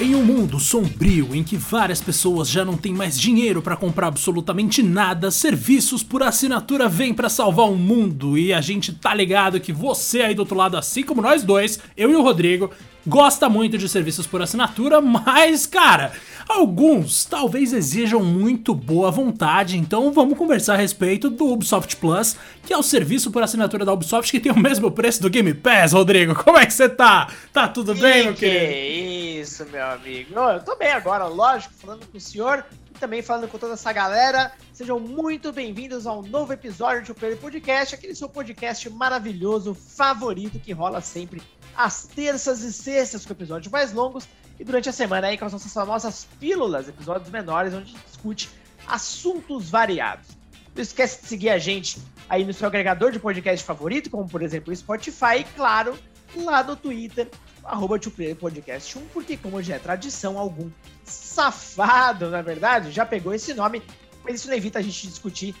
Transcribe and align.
Em 0.00 0.14
um 0.14 0.24
mundo 0.24 0.58
sombrio 0.58 1.34
em 1.34 1.44
que 1.44 1.58
várias 1.58 2.00
pessoas 2.00 2.48
já 2.48 2.64
não 2.64 2.74
têm 2.74 2.94
mais 2.94 3.20
dinheiro 3.20 3.60
para 3.60 3.76
comprar 3.76 4.06
absolutamente 4.06 4.82
nada, 4.82 5.30
serviços 5.30 6.02
por 6.02 6.22
assinatura 6.22 6.88
vêm 6.88 7.12
para 7.12 7.28
salvar 7.28 7.68
o 7.68 7.76
mundo. 7.76 8.38
E 8.38 8.50
a 8.50 8.62
gente 8.62 8.94
tá 8.94 9.12
ligado 9.12 9.60
que 9.60 9.74
você 9.74 10.22
aí 10.22 10.34
do 10.34 10.38
outro 10.38 10.56
lado, 10.56 10.78
assim 10.78 11.02
como 11.02 11.20
nós 11.20 11.42
dois, 11.42 11.78
eu 11.98 12.10
e 12.10 12.16
o 12.16 12.22
Rodrigo, 12.22 12.70
gosta 13.06 13.46
muito 13.50 13.76
de 13.76 13.90
serviços 13.90 14.26
por 14.26 14.40
assinatura, 14.40 15.02
mas 15.02 15.66
cara, 15.66 16.12
alguns 16.50 17.24
talvez 17.24 17.72
exijam 17.72 18.24
muito 18.24 18.74
boa 18.74 19.10
vontade, 19.10 19.78
então 19.78 20.12
vamos 20.12 20.36
conversar 20.36 20.74
a 20.74 20.76
respeito 20.76 21.30
do 21.30 21.46
Ubisoft 21.46 21.96
Plus, 21.96 22.36
que 22.66 22.72
é 22.72 22.76
o 22.76 22.82
serviço 22.82 23.30
por 23.30 23.42
assinatura 23.42 23.84
da 23.84 23.92
Ubisoft 23.92 24.32
que 24.32 24.40
tem 24.40 24.50
o 24.50 24.58
mesmo 24.58 24.90
preço 24.90 25.22
do 25.22 25.30
Game 25.30 25.54
Pass, 25.54 25.92
Rodrigo. 25.92 26.34
Como 26.34 26.58
é 26.58 26.66
que 26.66 26.72
você 26.72 26.88
tá? 26.88 27.32
Tá 27.52 27.68
tudo 27.68 27.94
bem, 27.94 28.24
meu 28.24 28.34
querido? 28.34 29.40
isso, 29.40 29.64
meu 29.66 29.86
amigo. 29.86 30.34
Eu 30.34 30.60
tô 30.62 30.74
bem 30.76 30.90
agora, 30.90 31.26
lógico, 31.26 31.72
falando 31.74 32.04
com 32.06 32.18
o 32.18 32.20
senhor 32.20 32.66
e 32.94 32.98
também 32.98 33.22
falando 33.22 33.48
com 33.48 33.56
toda 33.56 33.74
essa 33.74 33.92
galera. 33.92 34.52
Sejam 34.72 34.98
muito 34.98 35.52
bem-vindos 35.52 36.06
ao 36.06 36.20
novo 36.22 36.52
episódio 36.52 37.06
do 37.06 37.14
Player 37.14 37.36
Podcast, 37.36 37.94
aquele 37.94 38.14
seu 38.14 38.28
podcast 38.28 38.90
maravilhoso, 38.90 39.72
favorito, 39.72 40.58
que 40.58 40.72
rola 40.72 41.00
sempre 41.00 41.40
às 41.76 42.06
terças 42.06 42.62
e 42.62 42.72
sextas 42.72 43.24
com 43.24 43.32
episódios 43.32 43.70
mais 43.70 43.92
longos 43.92 44.28
e 44.60 44.64
durante 44.64 44.90
a 44.90 44.92
semana 44.92 45.28
aí 45.28 45.38
com 45.38 45.46
as 45.46 45.54
nossas 45.54 45.72
famosas 45.72 46.28
pílulas, 46.38 46.86
episódios 46.86 47.30
menores, 47.30 47.72
onde 47.72 47.84
a 47.84 47.86
gente 47.86 48.04
discute 48.04 48.50
assuntos 48.86 49.70
variados. 49.70 50.28
Não 50.76 50.82
esquece 50.82 51.22
de 51.22 51.28
seguir 51.28 51.48
a 51.48 51.58
gente 51.58 51.98
aí 52.28 52.44
no 52.44 52.52
seu 52.52 52.68
agregador 52.68 53.10
de 53.10 53.18
podcast 53.18 53.64
favorito, 53.64 54.10
como 54.10 54.28
por 54.28 54.42
exemplo 54.42 54.70
o 54.70 54.76
Spotify, 54.76 55.38
e 55.40 55.44
claro, 55.56 55.98
lá 56.36 56.62
no 56.62 56.76
Twitter, 56.76 57.30
arroba 57.64 57.98
Podcast 58.38 58.98
1, 58.98 59.06
porque 59.14 59.38
como 59.38 59.62
já 59.62 59.76
é 59.76 59.78
tradição, 59.78 60.38
algum 60.38 60.70
safado, 61.04 62.28
na 62.28 62.42
verdade, 62.42 62.90
já 62.90 63.06
pegou 63.06 63.32
esse 63.32 63.54
nome, 63.54 63.82
mas 64.22 64.34
isso 64.34 64.48
não 64.48 64.54
evita 64.54 64.78
a 64.78 64.82
gente 64.82 65.06
discutir 65.06 65.54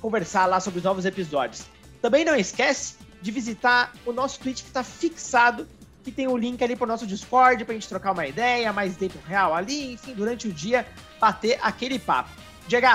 conversar 0.00 0.46
lá 0.46 0.60
sobre 0.60 0.78
os 0.78 0.84
novos 0.84 1.04
episódios. 1.04 1.66
Também 2.00 2.24
não 2.24 2.34
esquece 2.34 2.94
de 3.20 3.30
visitar 3.30 3.92
o 4.06 4.12
nosso 4.12 4.40
tweet 4.40 4.62
que 4.62 4.68
está 4.68 4.82
fixado, 4.82 5.68
que 6.06 6.12
tem 6.12 6.28
o 6.28 6.36
link 6.36 6.62
ali 6.62 6.76
para 6.76 6.84
o 6.84 6.86
nosso 6.86 7.04
Discord, 7.04 7.64
para 7.64 7.72
a 7.72 7.74
gente 7.74 7.88
trocar 7.88 8.12
uma 8.12 8.24
ideia, 8.24 8.72
mais 8.72 8.96
tempo 8.96 9.18
real 9.26 9.52
ali, 9.52 9.94
enfim, 9.94 10.14
durante 10.14 10.46
o 10.46 10.52
dia, 10.52 10.86
bater 11.18 11.58
aquele 11.60 11.98
papo. 11.98 12.30
Diego, 12.68 12.86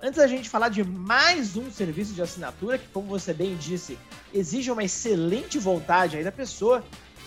antes 0.00 0.16
da 0.16 0.26
gente 0.26 0.48
falar 0.48 0.70
de 0.70 0.82
mais 0.82 1.58
um 1.58 1.70
serviço 1.70 2.14
de 2.14 2.22
assinatura, 2.22 2.78
que 2.78 2.88
como 2.88 3.06
você 3.06 3.34
bem 3.34 3.54
disse, 3.56 3.98
exige 4.32 4.70
uma 4.70 4.82
excelente 4.82 5.58
vontade 5.58 6.16
aí 6.16 6.24
da 6.24 6.32
pessoa, 6.32 6.82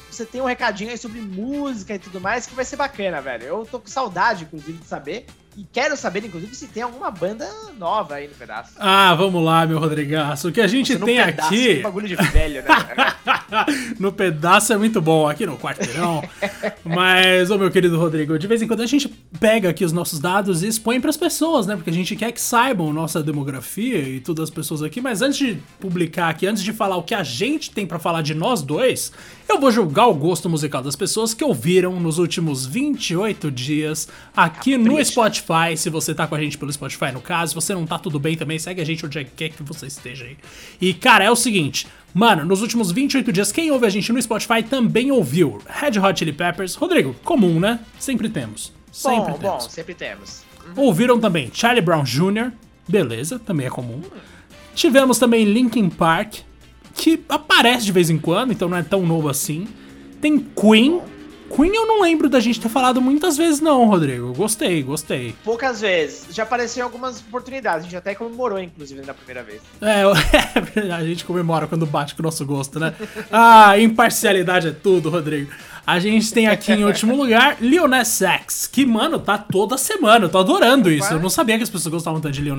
você 0.09 0.25
tem 0.25 0.41
um 0.41 0.45
recadinho 0.45 0.89
aí 0.89 0.97
sobre 0.97 1.21
música 1.21 1.93
e 1.93 1.99
tudo 1.99 2.19
mais 2.19 2.47
que 2.47 2.55
vai 2.55 2.65
ser 2.65 2.75
bacana, 2.75 3.21
velho. 3.21 3.43
Eu 3.43 3.67
tô 3.69 3.79
com 3.79 3.87
saudade, 3.87 4.45
inclusive, 4.45 4.79
de 4.79 4.87
saber. 4.87 5.27
E 5.57 5.65
quero 5.73 5.97
saber, 5.97 6.23
inclusive, 6.23 6.53
se 6.53 6.67
tem 6.67 6.83
alguma 6.83 7.09
banda 7.09 7.49
nova 7.79 8.13
aí 8.13 8.27
no 8.27 8.35
pedaço. 8.35 8.73
Ah, 8.77 9.15
vamos 9.15 9.43
lá, 9.43 9.65
meu 9.65 9.79
Rodrigaço. 9.79 10.49
O 10.49 10.51
que 10.51 10.61
a 10.61 10.67
gente 10.67 10.93
Nossa, 10.93 11.05
tem 11.05 11.25
pedaço, 11.25 11.47
aqui. 11.47 11.75
Que 11.77 11.81
bagulho 11.81 12.07
de 12.07 12.15
velho, 12.15 12.61
né? 12.61 13.15
no 13.99 14.11
pedaço 14.11 14.71
é 14.71 14.77
muito 14.77 15.01
bom, 15.01 15.27
aqui 15.27 15.47
no 15.47 15.57
quarteirão. 15.57 16.23
Mas, 16.85 17.49
ô 17.49 17.57
meu 17.57 17.71
querido 17.71 17.97
Rodrigo, 17.97 18.37
de 18.37 18.45
vez 18.45 18.61
em 18.61 18.67
quando 18.67 18.81
a 18.81 18.85
gente 18.85 19.07
pega 19.39 19.69
aqui 19.69 19.83
os 19.83 19.91
nossos 19.91 20.19
dados 20.19 20.61
e 20.61 20.67
expõe 20.67 21.01
para 21.01 21.09
as 21.09 21.17
pessoas, 21.17 21.65
né? 21.65 21.75
Porque 21.75 21.89
a 21.89 21.93
gente 21.93 22.15
quer 22.15 22.31
que 22.31 22.39
saibam 22.39 22.93
nossa 22.93 23.23
demografia 23.23 23.97
e 23.97 24.19
todas 24.19 24.43
as 24.43 24.49
pessoas 24.51 24.83
aqui. 24.83 25.01
Mas 25.01 25.23
antes 25.23 25.39
de 25.39 25.57
publicar 25.79 26.29
aqui, 26.29 26.45
antes 26.45 26.61
de 26.61 26.71
falar 26.71 26.97
o 26.97 27.03
que 27.03 27.15
a 27.15 27.23
gente 27.23 27.71
tem 27.71 27.87
para 27.87 27.97
falar 27.97 28.21
de 28.21 28.35
nós 28.35 28.61
dois, 28.61 29.11
eu 29.49 29.59
vou 29.59 29.71
julgar 29.71 30.07
o 30.07 30.13
gosto 30.13 30.49
musical 30.49 30.81
das 30.81 30.95
pessoas 30.95 31.33
que 31.33 31.43
ouviram 31.43 31.99
nos 31.99 32.19
últimos 32.19 32.65
28 32.65 33.49
dias 33.49 34.07
aqui 34.35 34.77
Capricha. 34.77 34.97
no 34.97 35.05
Spotify 35.05 35.77
se 35.77 35.89
você 35.89 36.13
tá 36.13 36.27
com 36.27 36.35
a 36.35 36.39
gente 36.39 36.57
pelo 36.57 36.71
Spotify 36.71 37.11
no 37.13 37.21
caso, 37.21 37.49
se 37.49 37.55
você 37.55 37.73
não 37.73 37.85
tá 37.85 37.97
tudo 37.97 38.19
bem 38.19 38.35
também, 38.35 38.59
segue 38.59 38.81
a 38.81 38.85
gente 38.85 39.05
onde 39.05 39.23
quer 39.23 39.49
que 39.49 39.63
você 39.63 39.87
esteja 39.87 40.25
aí. 40.25 40.37
E 40.81 40.93
cara, 40.93 41.23
é 41.23 41.31
o 41.31 41.35
seguinte, 41.35 41.87
mano, 42.13 42.45
nos 42.45 42.61
últimos 42.61 42.91
28 42.91 43.31
dias, 43.31 43.51
quem 43.51 43.71
ouve 43.71 43.85
a 43.85 43.89
gente 43.89 44.11
no 44.11 44.21
Spotify 44.21 44.61
também 44.61 45.11
ouviu 45.11 45.59
Red 45.65 45.99
Hot 45.99 46.19
Chili 46.19 46.33
Peppers. 46.33 46.75
Rodrigo, 46.75 47.15
comum, 47.23 47.59
né? 47.59 47.79
Sempre 47.97 48.29
temos. 48.29 48.73
Sempre 48.91 49.31
bom, 49.31 49.37
temos. 49.37 49.63
Bom, 49.63 49.69
sempre 49.69 49.93
temos. 49.93 50.43
Uhum. 50.65 50.83
Ouviram 50.83 51.19
também 51.19 51.49
Charlie 51.53 51.81
Brown 51.81 52.03
Jr., 52.03 52.51
beleza, 52.87 53.39
também 53.39 53.67
é 53.67 53.69
comum. 53.69 54.01
Tivemos 54.75 55.17
também 55.17 55.45
Linkin 55.45 55.89
Park, 55.89 56.35
que 56.97 57.23
aparece 57.29 57.85
de 57.85 57.91
vez 57.91 58.09
em 58.09 58.17
quando, 58.17 58.51
então 58.51 58.67
não 58.67 58.77
é 58.77 58.83
tão 58.83 59.05
novo 59.05 59.29
assim. 59.29 59.67
Tem 60.19 60.39
Queen, 60.39 60.99
Queen 61.55 61.73
eu 61.73 61.85
não 61.85 62.01
lembro 62.01 62.27
da 62.27 62.39
gente 62.39 62.59
ter 62.59 62.69
falado 62.69 63.01
muitas 63.01 63.37
vezes, 63.37 63.61
não, 63.61 63.85
Rodrigo. 63.85 64.33
Gostei, 64.33 64.83
gostei. 64.83 65.33
Poucas 65.43 65.81
vezes. 65.81 66.25
Já 66.31 66.43
apareceu 66.43 66.81
em 66.81 66.83
algumas 66.83 67.21
oportunidades. 67.21 67.81
A 67.81 67.83
gente 67.83 67.95
até 67.95 68.13
comemorou, 68.13 68.59
inclusive, 68.59 69.05
na 69.05 69.13
primeira 69.13 69.43
vez. 69.43 69.61
É, 69.81 70.01
é 70.87 70.91
a 70.91 71.03
gente 71.03 71.23
comemora 71.23 71.67
quando 71.67 71.85
bate 71.85 72.15
com 72.15 72.21
o 72.21 72.25
nosso 72.25 72.45
gosto, 72.45 72.79
né? 72.79 72.93
Ah, 73.31 73.79
imparcialidade 73.79 74.67
é 74.67 74.71
tudo, 74.71 75.09
Rodrigo. 75.09 75.51
A 75.87 75.99
gente 75.99 76.33
tem 76.33 76.47
aqui 76.47 76.73
em 76.73 76.83
último 76.83 77.15
lugar 77.15 77.59
Lil 77.61 77.87
Nas 77.87 78.21
X, 78.21 78.67
que, 78.67 78.85
mano, 78.85 79.17
tá 79.17 79.37
toda 79.37 79.77
semana. 79.77 80.25
Eu 80.25 80.29
tô 80.29 80.37
adorando 80.37 80.91
isso. 80.91 81.13
Eu 81.13 81.19
não 81.21 81.29
sabia 81.29 81.55
que 81.55 81.63
as 81.63 81.69
pessoas 81.69 81.93
gostavam 81.93 82.19
tanto 82.19 82.33
de 82.33 82.41
Lil. 82.41 82.57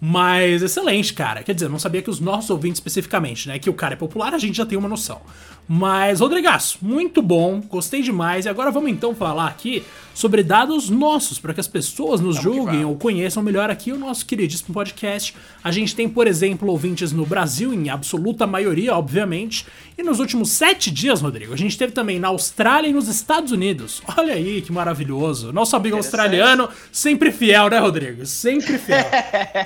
Mas 0.00 0.62
excelente, 0.62 1.14
cara. 1.14 1.44
Quer 1.44 1.54
dizer, 1.54 1.66
eu 1.66 1.70
não 1.70 1.78
sabia 1.78 2.02
que 2.02 2.10
os 2.10 2.18
nossos 2.18 2.50
ouvintes 2.50 2.78
especificamente, 2.78 3.46
né? 3.46 3.60
Que 3.60 3.70
o 3.70 3.72
cara 3.72 3.94
é 3.94 3.96
popular, 3.96 4.34
a 4.34 4.38
gente 4.38 4.56
já 4.56 4.66
tem 4.66 4.76
uma 4.76 4.88
noção. 4.88 5.20
Mas, 5.68 6.18
Rodrigaço, 6.18 6.78
muito 6.82 7.22
bom, 7.22 7.60
gostei 7.60 8.02
demais. 8.02 8.46
E 8.46 8.48
agora 8.48 8.72
vamos 8.72 8.90
então 8.90 9.14
falar 9.14 9.46
aqui 9.46 9.84
sobre 10.16 10.42
dados 10.42 10.88
nossos, 10.88 11.38
para 11.38 11.52
que 11.52 11.60
as 11.60 11.68
pessoas 11.68 12.22
nos 12.22 12.36
Vamos 12.36 12.56
julguem 12.56 12.86
ou 12.86 12.96
conheçam 12.96 13.42
melhor 13.42 13.68
aqui 13.68 13.92
o 13.92 13.98
nosso 13.98 14.24
queridíssimo 14.24 14.72
podcast. 14.72 15.34
A 15.62 15.70
gente 15.70 15.94
tem, 15.94 16.08
por 16.08 16.26
exemplo, 16.26 16.70
ouvintes 16.70 17.12
no 17.12 17.26
Brasil, 17.26 17.74
em 17.74 17.90
absoluta 17.90 18.46
maioria, 18.46 18.94
obviamente. 18.94 19.66
E 19.98 20.02
nos 20.02 20.18
últimos 20.18 20.50
sete 20.52 20.90
dias, 20.90 21.20
Rodrigo, 21.20 21.52
a 21.52 21.56
gente 21.56 21.76
teve 21.76 21.92
também 21.92 22.18
na 22.18 22.28
Austrália 22.28 22.88
e 22.88 22.94
nos 22.94 23.08
Estados 23.08 23.52
Unidos. 23.52 24.02
Olha 24.16 24.32
aí 24.32 24.62
que 24.62 24.72
maravilhoso. 24.72 25.52
Nosso 25.52 25.76
amigo 25.76 25.96
australiano, 25.96 26.70
sempre 26.90 27.30
fiel, 27.30 27.68
né, 27.68 27.78
Rodrigo? 27.78 28.24
Sempre 28.24 28.78
fiel. 28.78 29.04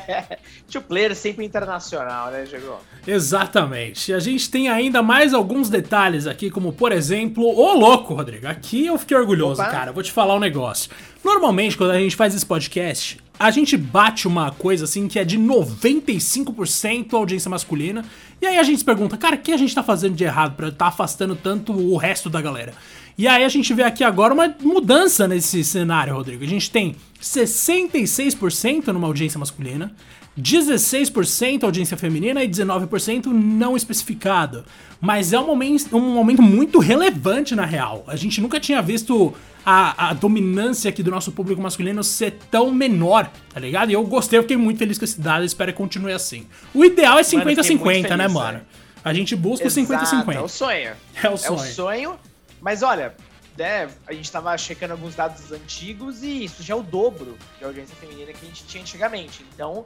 Tio 0.66 0.82
player 0.82 1.14
sempre 1.14 1.44
internacional, 1.44 2.32
né, 2.32 2.42
Diego? 2.42 2.76
Exatamente. 3.06 4.12
A 4.12 4.18
gente 4.18 4.50
tem 4.50 4.68
ainda 4.68 5.00
mais 5.00 5.32
alguns 5.32 5.68
detalhes 5.68 6.26
aqui, 6.26 6.50
como 6.50 6.72
por 6.72 6.90
exemplo, 6.90 7.44
ô 7.44 7.72
louco, 7.74 8.14
Rodrigo. 8.14 8.48
Aqui 8.48 8.86
eu 8.86 8.98
fiquei 8.98 9.16
orgulhoso, 9.16 9.62
Opa. 9.62 9.70
cara. 9.70 9.92
Vou 9.92 10.02
te 10.02 10.10
falar 10.10 10.34
um 10.34 10.39
negócio. 10.40 10.90
Normalmente, 11.24 11.76
quando 11.76 11.90
a 11.90 12.00
gente 12.00 12.16
faz 12.16 12.34
esse 12.34 12.46
podcast, 12.46 13.18
a 13.38 13.50
gente 13.50 13.76
bate 13.76 14.28
uma 14.28 14.50
coisa 14.50 14.84
assim 14.84 15.08
que 15.08 15.18
é 15.18 15.24
de 15.24 15.38
95% 15.38 17.14
audiência 17.14 17.48
masculina. 17.48 18.04
E 18.40 18.46
aí 18.46 18.58
a 18.58 18.62
gente 18.62 18.80
se 18.80 18.84
pergunta, 18.84 19.16
cara, 19.16 19.36
o 19.36 19.38
que 19.38 19.52
a 19.52 19.56
gente 19.56 19.74
tá 19.74 19.82
fazendo 19.82 20.14
de 20.14 20.24
errado 20.24 20.56
pra 20.56 20.68
estar 20.68 20.84
tá 20.84 20.88
afastando 20.88 21.34
tanto 21.34 21.72
o 21.72 21.96
resto 21.96 22.28
da 22.28 22.40
galera? 22.40 22.74
E 23.16 23.26
aí 23.28 23.44
a 23.44 23.48
gente 23.48 23.72
vê 23.72 23.82
aqui 23.82 24.02
agora 24.04 24.34
uma 24.34 24.54
mudança 24.60 25.28
nesse 25.28 25.62
cenário, 25.64 26.14
Rodrigo. 26.14 26.44
A 26.44 26.46
gente 26.46 26.70
tem 26.70 26.96
66% 27.20 28.88
numa 28.88 29.06
audiência 29.06 29.38
masculina, 29.38 29.92
16% 30.40 31.64
audiência 31.64 31.96
feminina 31.96 32.42
e 32.42 32.48
19% 32.48 33.26
não 33.26 33.76
especificado. 33.76 34.64
Mas 35.00 35.32
é 35.32 35.38
um 35.38 35.46
momento, 35.46 35.96
um 35.96 36.14
momento 36.14 36.42
muito 36.42 36.78
relevante 36.78 37.54
na 37.54 37.64
real. 37.64 38.04
A 38.06 38.16
gente 38.16 38.40
nunca 38.40 38.60
tinha 38.60 38.82
visto 38.82 39.34
a, 39.64 40.10
a 40.10 40.12
dominância 40.14 40.88
aqui 40.88 41.02
do 41.02 41.10
nosso 41.10 41.32
público 41.32 41.60
masculino 41.60 42.02
ser 42.02 42.32
tão 42.50 42.70
menor, 42.72 43.30
tá 43.52 43.60
ligado? 43.60 43.90
E 43.90 43.94
eu 43.94 44.04
gostei, 44.04 44.38
eu 44.38 44.42
fiquei 44.42 44.56
muito 44.56 44.78
feliz 44.78 44.98
com 44.98 45.04
esse 45.04 45.20
dado, 45.20 45.44
espero 45.44 45.72
que 45.72 45.78
continue 45.78 46.12
assim. 46.12 46.46
O 46.74 46.84
ideal 46.84 47.18
é 47.18 47.22
50-50, 47.22 48.16
né, 48.16 48.28
mano? 48.28 48.60
A 49.04 49.14
gente 49.14 49.34
busca 49.34 49.66
o 49.66 49.70
50-50. 49.70 50.34
É 50.34 50.40
o 50.40 50.48
sonho. 50.48 50.92
É 51.22 51.28
o 51.28 51.36
sonho. 51.36 51.58
É 51.58 51.62
o 51.62 51.74
sonho, 51.74 52.18
mas 52.60 52.82
olha, 52.82 53.14
né, 53.56 53.88
a 54.06 54.12
gente 54.12 54.30
tava 54.30 54.56
checando 54.56 54.92
alguns 54.92 55.14
dados 55.14 55.52
antigos 55.52 56.22
e 56.22 56.44
isso 56.44 56.62
já 56.62 56.74
é 56.74 56.76
o 56.76 56.82
dobro 56.82 57.36
de 57.58 57.64
audiência 57.64 57.94
feminina 57.96 58.32
que 58.32 58.44
a 58.44 58.48
gente 58.48 58.64
tinha 58.64 58.82
antigamente. 58.82 59.44
Então, 59.54 59.84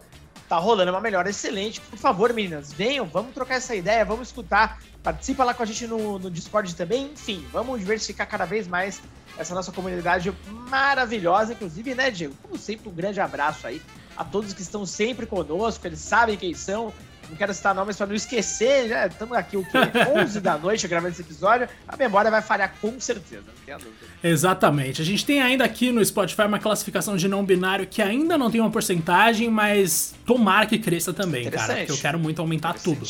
tá 0.48 0.56
rolando 0.56 0.90
uma 0.90 1.00
melhora 1.00 1.30
excelente. 1.30 1.80
Por 1.80 1.98
favor, 1.98 2.32
meninas, 2.32 2.72
venham, 2.72 3.06
vamos 3.06 3.34
trocar 3.34 3.56
essa 3.56 3.74
ideia, 3.74 4.04
vamos 4.04 4.28
escutar. 4.28 4.80
Participa 5.02 5.44
lá 5.44 5.54
com 5.54 5.62
a 5.62 5.66
gente 5.66 5.86
no, 5.86 6.18
no 6.18 6.30
Discord 6.30 6.74
também. 6.74 7.12
Enfim, 7.12 7.46
vamos 7.52 7.80
diversificar 7.80 8.28
cada 8.28 8.44
vez 8.44 8.66
mais 8.66 9.00
essa 9.36 9.54
nossa 9.54 9.72
comunidade 9.72 10.32
maravilhosa. 10.68 11.52
Inclusive, 11.52 11.94
né, 11.94 12.10
Diego? 12.10 12.34
Como 12.42 12.58
sempre, 12.58 12.88
um 12.88 12.92
grande 12.92 13.20
abraço 13.20 13.66
aí 13.66 13.82
a 14.16 14.24
todos 14.24 14.52
que 14.52 14.62
estão 14.62 14.86
sempre 14.86 15.26
conosco. 15.26 15.86
Eles 15.86 16.00
sabem 16.00 16.36
quem 16.36 16.54
são, 16.54 16.92
não 17.28 17.36
quero 17.36 17.52
citar 17.54 17.74
nomes 17.74 17.96
para 17.96 18.06
não 18.06 18.14
esquecer, 18.14 18.88
já 18.88 19.06
estamos 19.06 19.36
aqui 19.36 19.56
o 19.56 19.64
quê? 19.64 19.78
11 20.16 20.40
da 20.40 20.56
noite 20.58 20.86
gravando 20.88 21.12
esse 21.12 21.22
episódio, 21.22 21.68
a 21.86 21.96
memória 21.96 22.30
vai 22.30 22.42
falhar 22.42 22.74
com 22.80 22.98
certeza, 23.00 23.42
não 23.46 23.64
tenha 23.64 23.78
dúvida. 23.78 24.06
Exatamente. 24.22 25.02
A 25.02 25.04
gente 25.04 25.24
tem 25.24 25.40
ainda 25.42 25.64
aqui 25.64 25.90
no 25.92 26.04
Spotify 26.04 26.42
uma 26.42 26.58
classificação 26.58 27.16
de 27.16 27.28
não 27.28 27.44
binário 27.44 27.86
que 27.86 28.00
ainda 28.00 28.38
não 28.38 28.50
tem 28.50 28.60
uma 28.60 28.70
porcentagem, 28.70 29.50
mas 29.50 30.14
tomara 30.24 30.66
que 30.66 30.78
cresça 30.78 31.12
também, 31.12 31.50
cara, 31.50 31.74
porque 31.76 31.92
eu 31.92 31.98
quero 31.98 32.18
muito 32.18 32.40
aumentar 32.40 32.74
tudo. 32.74 33.06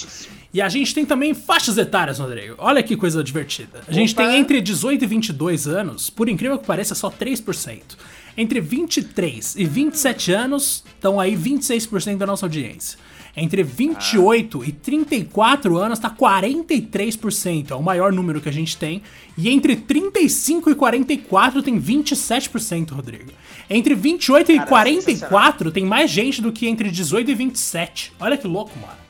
E 0.52 0.62
a 0.62 0.68
gente 0.68 0.94
tem 0.94 1.04
também 1.04 1.34
faixas 1.34 1.76
etárias, 1.78 2.18
Rodrigo. 2.18 2.54
Olha 2.58 2.82
que 2.82 2.96
coisa 2.96 3.24
divertida. 3.24 3.82
A 3.88 3.92
gente 3.92 4.12
Opa. 4.12 4.22
tem 4.24 4.36
entre 4.36 4.60
18 4.60 5.02
e 5.02 5.06
22 5.06 5.66
anos, 5.66 6.10
por 6.10 6.28
incrível 6.28 6.58
que 6.58 6.66
pareça, 6.66 6.94
só 6.94 7.10
3%. 7.10 7.80
Entre 8.36 8.60
23 8.60 9.54
e 9.56 9.64
27 9.64 10.32
anos, 10.32 10.84
estão 10.94 11.20
aí 11.20 11.36
26% 11.36 12.16
da 12.16 12.26
nossa 12.26 12.46
audiência. 12.46 12.98
Entre 13.36 13.62
28 13.62 14.62
ah. 14.62 14.66
e 14.66 14.72
34 14.72 15.76
anos 15.76 15.98
tá 15.98 16.08
43%, 16.08 17.72
é 17.72 17.74
o 17.74 17.82
maior 17.82 18.12
número 18.12 18.40
que 18.40 18.48
a 18.48 18.52
gente 18.52 18.76
tem. 18.76 19.02
E 19.36 19.48
entre 19.48 19.74
35 19.74 20.70
e 20.70 20.74
44 20.74 21.62
tem 21.62 21.80
27%, 21.80 22.92
Rodrigo. 22.92 23.32
Entre 23.68 23.94
28 23.94 24.46
Cara, 24.46 24.64
e 24.64 24.68
44 24.68 25.72
tem 25.72 25.84
mais 25.84 26.10
gente 26.10 26.40
do 26.40 26.52
que 26.52 26.68
entre 26.68 26.90
18 26.90 27.30
e 27.30 27.34
27. 27.34 28.12
Olha 28.20 28.36
que 28.36 28.46
louco, 28.46 28.78
mano. 28.78 29.04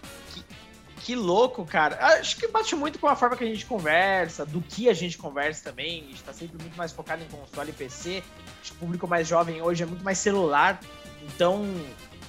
Que 1.04 1.14
louco, 1.14 1.66
cara. 1.66 1.98
Acho 2.18 2.34
que 2.38 2.48
bate 2.48 2.74
muito 2.74 2.98
com 2.98 3.06
a 3.06 3.14
forma 3.14 3.36
que 3.36 3.44
a 3.44 3.46
gente 3.46 3.66
conversa, 3.66 4.46
do 4.46 4.62
que 4.62 4.88
a 4.88 4.94
gente 4.94 5.18
conversa 5.18 5.64
também. 5.64 6.02
A 6.02 6.08
gente 6.08 6.22
tá 6.22 6.32
sempre 6.32 6.56
muito 6.58 6.74
mais 6.78 6.92
focado 6.92 7.22
em 7.22 7.26
console 7.26 7.68
e 7.68 7.72
PC. 7.74 8.22
Acho 8.62 8.72
que 8.72 8.76
o 8.78 8.80
público 8.80 9.06
mais 9.06 9.28
jovem 9.28 9.60
hoje 9.60 9.82
é 9.82 9.86
muito 9.86 10.02
mais 10.02 10.16
celular. 10.16 10.80
Então, 11.22 11.62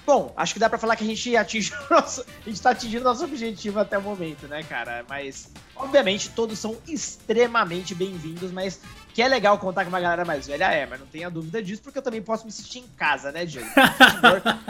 Bom, 0.05 0.31
acho 0.37 0.53
que 0.53 0.59
dá 0.59 0.69
para 0.69 0.77
falar 0.77 0.95
que 0.95 1.03
a 1.03 1.07
gente 1.07 1.35
atinge 1.35 1.73
nosso, 1.89 2.21
a 2.21 2.49
gente 2.49 2.61
tá 2.61 2.69
atingindo 2.69 3.03
nosso 3.03 3.23
objetivo 3.23 3.79
até 3.79 3.97
o 3.97 4.01
momento, 4.01 4.47
né, 4.47 4.61
cara? 4.63 5.03
Mas, 5.09 5.49
obviamente, 5.75 6.29
todos 6.29 6.59
são 6.59 6.77
extremamente 6.87 7.95
bem-vindos, 7.95 8.51
mas 8.51 8.79
que 9.13 9.21
é 9.21 9.27
legal 9.27 9.57
contar 9.57 9.83
com 9.83 9.89
uma 9.89 9.99
galera 9.99 10.23
mais 10.23 10.45
velha, 10.45 10.65
é, 10.65 10.85
mas 10.85 10.99
não 10.99 11.07
tenha 11.07 11.29
dúvida 11.29 11.63
disso, 11.63 11.81
porque 11.81 11.97
eu 11.97 12.03
também 12.03 12.21
posso 12.21 12.43
me 12.43 12.49
assistir 12.49 12.79
em 12.79 12.87
casa, 12.95 13.31
né, 13.31 13.45
Diego? 13.45 13.67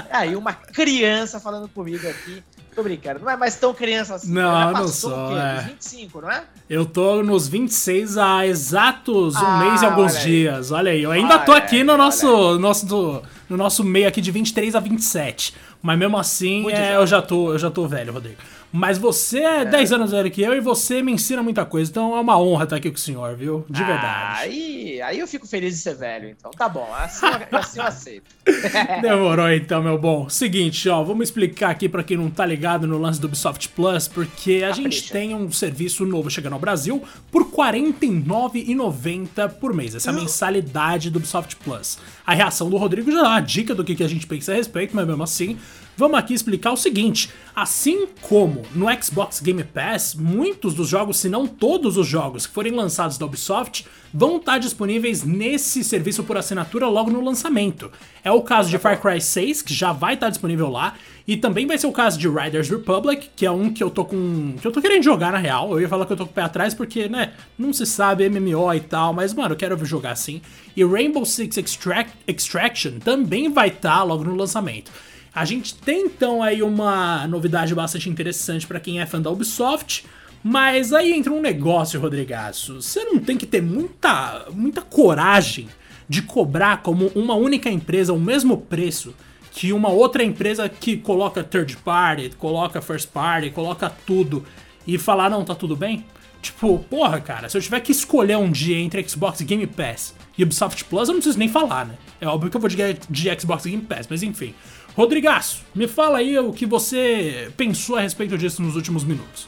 é 0.09 0.15
aí 0.15 0.35
uma 0.35 0.53
criança 0.53 1.39
falando 1.39 1.67
comigo 1.67 2.07
aqui. 2.07 2.43
Tô 2.75 2.83
brincando, 2.83 3.21
não 3.21 3.31
é 3.31 3.37
mais 3.37 3.55
tão 3.55 3.73
criança 3.73 4.15
assim. 4.15 4.33
Não, 4.33 4.73
não 4.73 4.87
sou. 4.89 5.37
É. 5.37 5.61
25, 5.61 6.21
não 6.21 6.29
é? 6.29 6.43
Eu 6.69 6.85
tô 6.85 7.23
nos 7.23 7.47
26 7.47 8.17
há 8.17 8.45
exatos 8.45 9.35
um 9.37 9.45
ah, 9.45 9.59
mês 9.59 9.81
e 9.81 9.85
alguns 9.85 10.13
olha 10.13 10.23
dias. 10.25 10.71
Olha 10.71 10.91
aí, 10.91 11.01
eu 11.01 11.11
ainda 11.11 11.35
olha 11.35 11.45
tô 11.45 11.53
aqui 11.53 11.77
aí, 11.77 11.83
no 11.85 11.95
nosso, 11.95 12.59
nosso, 12.59 13.21
no 13.47 13.55
nosso 13.55 13.81
meio 13.81 14.09
aqui 14.09 14.19
de 14.19 14.29
23 14.29 14.75
a 14.75 14.81
27. 14.81 15.55
Mas 15.81 15.97
mesmo 15.97 16.17
assim, 16.17 16.69
é, 16.69 16.97
eu, 16.97 17.07
já 17.07 17.21
tô, 17.21 17.53
eu 17.53 17.59
já 17.59 17.71
tô 17.71 17.87
velho, 17.87 18.11
Rodrigo. 18.11 18.37
Mas 18.75 18.97
você 18.97 19.39
é, 19.39 19.61
é 19.61 19.65
10 19.65 19.93
anos 19.93 20.11
velho 20.11 20.29
que 20.29 20.41
eu 20.41 20.53
e 20.53 20.59
você 20.59 21.01
me 21.01 21.13
ensina 21.13 21.41
muita 21.41 21.63
coisa. 21.63 21.89
Então 21.89 22.13
é 22.17 22.19
uma 22.19 22.37
honra 22.37 22.65
estar 22.65 22.75
aqui 22.75 22.89
com 22.89 22.97
o 22.97 22.99
senhor, 22.99 23.33
viu? 23.33 23.65
De 23.69 23.81
ah, 23.81 23.85
verdade. 23.85 24.39
Aí, 24.41 25.01
aí 25.01 25.17
eu 25.17 25.25
fico 25.25 25.47
feliz 25.47 25.75
de 25.75 25.79
ser 25.79 25.95
velho, 25.95 26.27
então. 26.27 26.51
Tá 26.51 26.67
bom, 26.67 26.93
assim, 26.93 27.25
assim 27.53 27.79
eu 27.79 27.85
aceito. 27.85 28.25
Demorou 29.01 29.49
então, 29.49 29.81
meu 29.81 29.97
bom. 29.97 30.27
Seguinte, 30.27 30.89
ó, 30.89 31.01
vamos 31.05 31.29
explicar 31.29 31.69
aqui 31.69 31.87
para 31.87 32.03
quem 32.03 32.17
não 32.17 32.29
tá 32.29 32.45
ligado 32.45 32.85
no 32.85 32.97
lance 32.97 33.21
do 33.21 33.27
Ubisoft 33.27 33.69
Plus, 33.69 34.09
porque 34.09 34.61
a 34.67 34.73
gente 34.73 35.09
tem 35.09 35.33
um 35.33 35.49
serviço 35.49 36.05
novo 36.05 36.29
chegando 36.29 36.53
ao 36.53 36.59
Brasil 36.59 37.01
por 37.31 37.43
R$ 37.43 37.51
49,90 37.73 39.53
por 39.53 39.73
mês. 39.73 39.95
Essa 39.95 40.09
a 40.09 40.13
mensalidade 40.13 41.09
do 41.09 41.15
Ubisoft 41.15 41.55
Plus. 41.55 41.97
A 42.27 42.33
reação 42.33 42.69
do 42.69 42.75
Rodrigo 42.75 43.09
já 43.09 43.21
dá 43.21 43.29
uma 43.29 43.39
dica 43.39 43.73
do 43.73 43.85
que 43.85 44.03
a 44.03 44.07
gente 44.09 44.27
pensa 44.27 44.51
a 44.51 44.55
respeito, 44.55 44.93
mas 44.93 45.07
mesmo 45.07 45.23
assim, 45.23 45.57
vamos 45.97 46.17
aqui 46.17 46.33
explicar 46.33 46.71
o 46.71 46.77
seguinte: 46.77 47.29
assim 47.55 48.07
como 48.21 48.63
no 48.73 48.87
Xbox 49.01 49.39
Game 49.39 49.63
Pass, 49.63 50.15
muitos 50.15 50.73
dos 50.73 50.87
jogos, 50.87 51.17
se 51.17 51.29
não 51.29 51.47
todos 51.47 51.97
os 51.97 52.07
jogos 52.07 52.45
que 52.45 52.53
forem 52.53 52.73
lançados 52.73 53.17
da 53.17 53.25
Ubisoft, 53.25 53.85
vão 54.13 54.37
estar 54.37 54.57
disponíveis 54.57 55.23
nesse 55.23 55.83
serviço 55.83 56.23
por 56.23 56.37
assinatura 56.37 56.87
logo 56.87 57.11
no 57.11 57.23
lançamento. 57.23 57.91
É 58.23 58.31
o 58.31 58.41
caso 58.41 58.69
de 58.69 58.77
Far 58.77 59.01
Cry 59.01 59.19
6, 59.19 59.61
que 59.61 59.73
já 59.73 59.91
vai 59.91 60.13
estar 60.13 60.29
disponível 60.29 60.69
lá, 60.69 60.95
e 61.27 61.35
também 61.35 61.65
vai 61.65 61.77
ser 61.77 61.87
o 61.87 61.91
caso 61.91 62.17
de 62.17 62.29
Riders 62.29 62.69
Republic, 62.69 63.29
que 63.35 63.45
é 63.45 63.51
um 63.51 63.73
que 63.73 63.83
eu 63.83 63.89
tô 63.89 64.05
com. 64.05 64.55
que 64.61 64.65
eu 64.65 64.71
tô 64.71 64.81
querendo 64.81 65.03
jogar 65.03 65.31
na 65.31 65.37
real. 65.37 65.71
Eu 65.71 65.81
ia 65.81 65.89
falar 65.89 66.05
que 66.05 66.13
eu 66.13 66.17
tô 66.17 66.25
com 66.25 66.31
o 66.31 66.35
pé 66.35 66.43
atrás 66.43 66.73
porque, 66.73 67.09
né, 67.09 67.33
não 67.57 67.73
se 67.73 67.85
sabe 67.85 68.29
MMO 68.29 68.73
e 68.73 68.79
tal, 68.79 69.11
mas 69.11 69.33
mano, 69.33 69.53
eu 69.53 69.57
quero 69.57 69.83
jogar 69.85 70.11
assim. 70.11 70.41
E 70.75 70.83
Rainbow 70.83 71.25
Six 71.25 71.57
Extract, 71.57 72.13
Extraction 72.27 72.99
também 72.99 73.51
vai 73.51 73.69
estar 73.69 74.03
logo 74.03 74.23
no 74.23 74.35
lançamento. 74.35 74.91
A 75.35 75.43
gente 75.43 75.75
tem 75.75 76.05
então 76.05 76.41
aí 76.41 76.63
uma 76.63 77.27
novidade 77.27 77.75
bastante 77.75 78.09
interessante 78.09 78.65
para 78.65 78.79
quem 78.79 79.01
é 79.01 79.05
fã 79.05 79.21
da 79.21 79.29
Ubisoft. 79.29 80.05
Mas 80.41 80.93
aí 80.93 81.11
entra 81.11 81.33
um 81.33 81.41
negócio, 81.41 81.99
Rodrigaço. 81.99 82.81
Você 82.81 83.03
não 83.03 83.19
tem 83.19 83.35
que 83.35 83.45
ter 83.45 83.61
muita, 83.61 84.45
muita 84.53 84.81
coragem 84.81 85.67
de 86.07 86.21
cobrar 86.21 86.83
como 86.83 87.07
uma 87.15 87.33
única 87.33 87.69
empresa 87.69 88.13
o 88.13 88.19
mesmo 88.19 88.59
preço 88.59 89.13
que 89.51 89.73
uma 89.73 89.89
outra 89.89 90.23
empresa 90.23 90.69
que 90.69 90.97
coloca 90.97 91.43
third 91.43 91.77
party, 91.77 92.31
coloca 92.37 92.81
first 92.81 93.09
party, 93.09 93.49
coloca 93.49 93.89
tudo 93.89 94.45
e 94.85 94.97
falar, 94.97 95.29
não, 95.29 95.43
tá 95.43 95.55
tudo 95.55 95.75
bem? 95.75 96.05
Tipo, 96.41 96.77
porra, 96.77 97.19
cara, 97.19 97.49
se 97.49 97.57
eu 97.57 97.61
tiver 97.61 97.79
que 97.79 97.91
escolher 97.91 98.37
um 98.37 98.51
dia 98.51 98.77
entre 98.77 99.07
Xbox 99.07 99.41
Game 99.41 99.65
Pass 99.65 100.13
e 100.37 100.43
Ubisoft 100.43 100.83
Plus, 100.85 101.07
eu 101.07 101.13
não 101.13 101.21
preciso 101.21 101.39
nem 101.39 101.49
falar, 101.49 101.85
né? 101.85 101.95
É 102.21 102.27
óbvio 102.27 102.51
que 102.51 102.57
eu 102.57 102.61
vou 102.61 102.69
de, 102.69 102.75
de 103.09 103.39
Xbox 103.39 103.65
Game 103.65 103.81
Pass, 103.81 104.07
mas 104.07 104.21
enfim. 104.21 104.53
Rodrigaço, 104.95 105.61
me 105.75 105.89
fala 105.89 106.19
aí 106.19 106.39
o 106.39 106.53
que 106.53 106.65
você 106.65 107.51
pensou 107.57 107.97
a 107.97 108.01
respeito 108.01 108.37
disso 108.37 108.61
nos 108.61 108.77
últimos 108.77 109.03
minutos. 109.03 109.45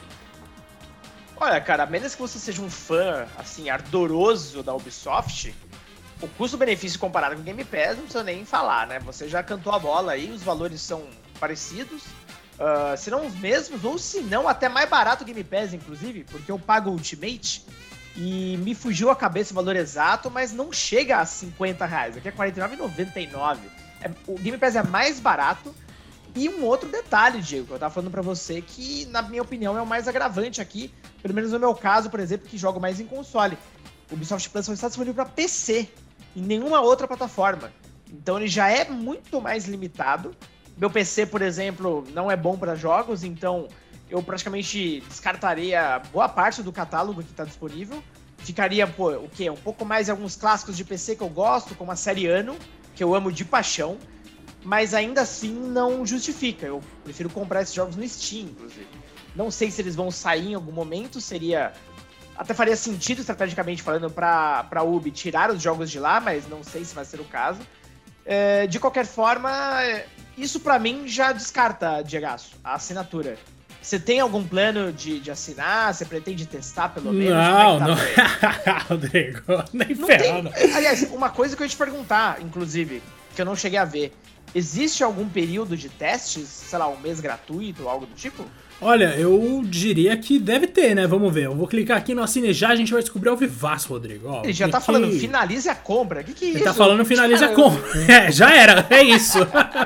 Olha, 1.40 1.58
cara, 1.58 1.84
a 1.84 1.86
menos 1.86 2.14
que 2.14 2.20
você 2.20 2.38
seja 2.38 2.60
um 2.60 2.68
fã, 2.68 3.26
assim, 3.38 3.70
ardoroso 3.70 4.62
da 4.62 4.74
Ubisoft, 4.74 5.54
o 6.20 6.28
custo-benefício 6.28 6.98
comparado 6.98 7.34
com 7.34 7.40
o 7.40 7.44
Game 7.44 7.64
Pass 7.64 7.96
não 7.96 8.02
precisa 8.02 8.22
nem 8.22 8.44
falar, 8.44 8.86
né? 8.86 8.98
Você 9.00 9.26
já 9.26 9.42
cantou 9.42 9.72
a 9.72 9.78
bola 9.78 10.12
aí, 10.12 10.30
os 10.30 10.42
valores 10.42 10.82
são 10.82 11.04
parecidos, 11.40 12.02
uh, 12.58 12.94
se 12.98 13.10
não 13.10 13.26
os 13.26 13.34
mesmos, 13.36 13.82
ou 13.84 13.96
se 13.96 14.20
não, 14.20 14.46
até 14.46 14.68
mais 14.68 14.90
barato 14.90 15.22
o 15.22 15.26
Game 15.26 15.44
Pass, 15.44 15.72
inclusive, 15.72 16.24
porque 16.24 16.52
eu 16.52 16.58
pago 16.58 16.90
Ultimate 16.90 17.64
e 18.14 18.58
me 18.58 18.74
fugiu 18.74 19.08
a 19.08 19.16
cabeça 19.16 19.52
o 19.52 19.54
valor 19.54 19.76
exato, 19.76 20.30
mas 20.30 20.52
não 20.52 20.70
chega 20.70 21.18
a 21.18 21.24
50 21.24 21.86
reais, 21.86 22.18
aqui 22.18 22.28
é 22.28 22.32
R$49,99. 22.32 23.56
O 24.26 24.34
Game 24.38 24.58
Pass 24.58 24.76
é 24.76 24.82
mais 24.82 25.20
barato. 25.20 25.74
E 26.36 26.48
um 26.48 26.64
outro 26.64 26.88
detalhe, 26.88 27.40
Diego, 27.40 27.66
que 27.66 27.72
eu 27.72 27.78
tava 27.78 27.92
falando 27.92 28.10
para 28.10 28.22
você, 28.22 28.60
que 28.60 29.06
na 29.06 29.22
minha 29.22 29.42
opinião 29.42 29.76
é 29.76 29.82
o 29.82 29.86
mais 29.86 30.06
agravante 30.06 30.60
aqui, 30.60 30.92
pelo 31.20 31.34
menos 31.34 31.50
no 31.50 31.58
meu 31.58 31.74
caso, 31.74 32.10
por 32.10 32.20
exemplo, 32.20 32.46
que 32.46 32.56
jogo 32.56 32.78
mais 32.78 33.00
em 33.00 33.06
console. 33.06 33.58
O 34.10 34.14
Ubisoft 34.14 34.48
Plus 34.50 34.66
só 34.66 34.72
está 34.72 34.88
disponível 34.88 35.14
para 35.14 35.24
PC 35.24 35.88
e 36.36 36.40
nenhuma 36.40 36.80
outra 36.80 37.08
plataforma. 37.08 37.72
Então 38.12 38.38
ele 38.38 38.46
já 38.46 38.68
é 38.68 38.88
muito 38.88 39.40
mais 39.40 39.66
limitado. 39.66 40.34
Meu 40.76 40.90
PC, 40.90 41.26
por 41.26 41.42
exemplo, 41.42 42.04
não 42.14 42.30
é 42.30 42.36
bom 42.36 42.56
para 42.56 42.74
jogos, 42.74 43.24
então 43.24 43.66
eu 44.08 44.22
praticamente 44.22 45.00
descartaria 45.08 46.00
boa 46.12 46.28
parte 46.28 46.62
do 46.62 46.72
catálogo 46.72 47.22
que 47.22 47.30
está 47.30 47.44
disponível. 47.44 48.02
Ficaria, 48.38 48.86
pô, 48.86 49.10
o 49.10 49.28
quê? 49.28 49.50
Um 49.50 49.56
pouco 49.56 49.84
mais 49.84 50.08
alguns 50.08 50.36
clássicos 50.36 50.76
de 50.76 50.84
PC 50.84 51.16
que 51.16 51.22
eu 51.22 51.28
gosto, 51.28 51.74
como 51.74 51.90
a 51.90 51.96
série 51.96 52.26
Ano, 52.26 52.56
que 52.98 53.04
eu 53.04 53.14
amo 53.14 53.30
de 53.30 53.44
paixão, 53.44 53.96
mas 54.64 54.92
ainda 54.92 55.20
assim 55.20 55.54
não 55.54 56.04
justifica. 56.04 56.66
Eu 56.66 56.82
prefiro 57.04 57.30
comprar 57.30 57.62
esses 57.62 57.72
jogos 57.72 57.94
no 57.94 58.06
Steam, 58.08 58.46
inclusive. 58.46 58.88
Não 59.36 59.52
sei 59.52 59.70
se 59.70 59.80
eles 59.80 59.94
vão 59.94 60.10
sair 60.10 60.48
em 60.48 60.54
algum 60.54 60.72
momento, 60.72 61.20
seria. 61.20 61.72
Até 62.36 62.54
faria 62.54 62.74
sentido, 62.74 63.20
estrategicamente 63.20 63.84
falando, 63.84 64.10
para 64.10 64.66
a 64.68 64.82
Ubi 64.82 65.12
tirar 65.12 65.48
os 65.48 65.62
jogos 65.62 65.92
de 65.92 66.00
lá, 66.00 66.18
mas 66.18 66.48
não 66.48 66.64
sei 66.64 66.84
se 66.84 66.92
vai 66.92 67.04
ser 67.04 67.20
o 67.20 67.24
caso. 67.24 67.60
É, 68.24 68.66
de 68.66 68.80
qualquer 68.80 69.06
forma, 69.06 69.50
isso 70.36 70.58
para 70.58 70.76
mim 70.76 71.06
já 71.06 71.30
descarta, 71.30 72.02
Diego, 72.02 72.26
a 72.26 72.74
assinatura. 72.74 73.38
Você 73.80 73.98
tem 73.98 74.20
algum 74.20 74.44
plano 74.44 74.92
de, 74.92 75.20
de 75.20 75.30
assinar? 75.30 75.94
Você 75.94 76.04
pretende 76.04 76.46
testar 76.46 76.90
pelo 76.90 77.12
menos? 77.12 77.34
Não, 77.34 77.76
é 77.76 77.78
tá 77.78 77.86
não. 77.86 78.84
Rodrigo, 78.88 79.42
nem 79.72 79.94
não. 79.94 80.06
Tem... 80.50 80.74
Aliás, 80.74 81.02
uma 81.10 81.30
coisa 81.30 81.56
que 81.56 81.62
eu 81.62 81.64
ia 81.64 81.70
te 81.70 81.76
perguntar, 81.76 82.42
inclusive, 82.42 83.02
que 83.34 83.40
eu 83.40 83.46
não 83.46 83.56
cheguei 83.56 83.78
a 83.78 83.84
ver. 83.84 84.12
Existe 84.54 85.04
algum 85.04 85.28
período 85.28 85.76
de 85.76 85.88
testes? 85.88 86.48
Sei 86.48 86.78
lá, 86.78 86.88
um 86.88 86.98
mês 86.98 87.20
gratuito, 87.20 87.88
algo 87.88 88.06
do 88.06 88.14
tipo? 88.14 88.44
Olha, 88.80 89.16
eu 89.16 89.62
diria 89.64 90.16
que 90.16 90.38
deve 90.38 90.68
ter, 90.68 90.94
né? 90.94 91.06
Vamos 91.06 91.32
ver. 91.34 91.46
Eu 91.46 91.54
vou 91.54 91.66
clicar 91.66 91.98
aqui 91.98 92.14
no 92.14 92.22
Assine 92.22 92.52
Já, 92.52 92.68
a 92.68 92.76
gente 92.76 92.92
vai 92.92 93.02
descobrir 93.02 93.28
ao 93.28 93.36
vivaço, 93.36 93.88
Rodrigo. 93.88 94.28
Ó, 94.28 94.44
Ele 94.44 94.52
já 94.52 94.68
tá 94.68 94.80
falando 94.80 95.10
finalize 95.10 95.68
a 95.68 95.74
compra. 95.74 96.20
O 96.20 96.24
que, 96.24 96.32
que 96.32 96.44
é 96.44 96.48
Ele 96.48 96.56
isso? 96.56 96.64
tá 96.64 96.74
falando 96.74 97.04
finalize 97.04 97.44
a 97.44 97.48
compra. 97.48 97.82
É, 98.08 98.30
já 98.30 98.54
era. 98.54 98.86
É 98.88 99.02
isso. 99.02 99.38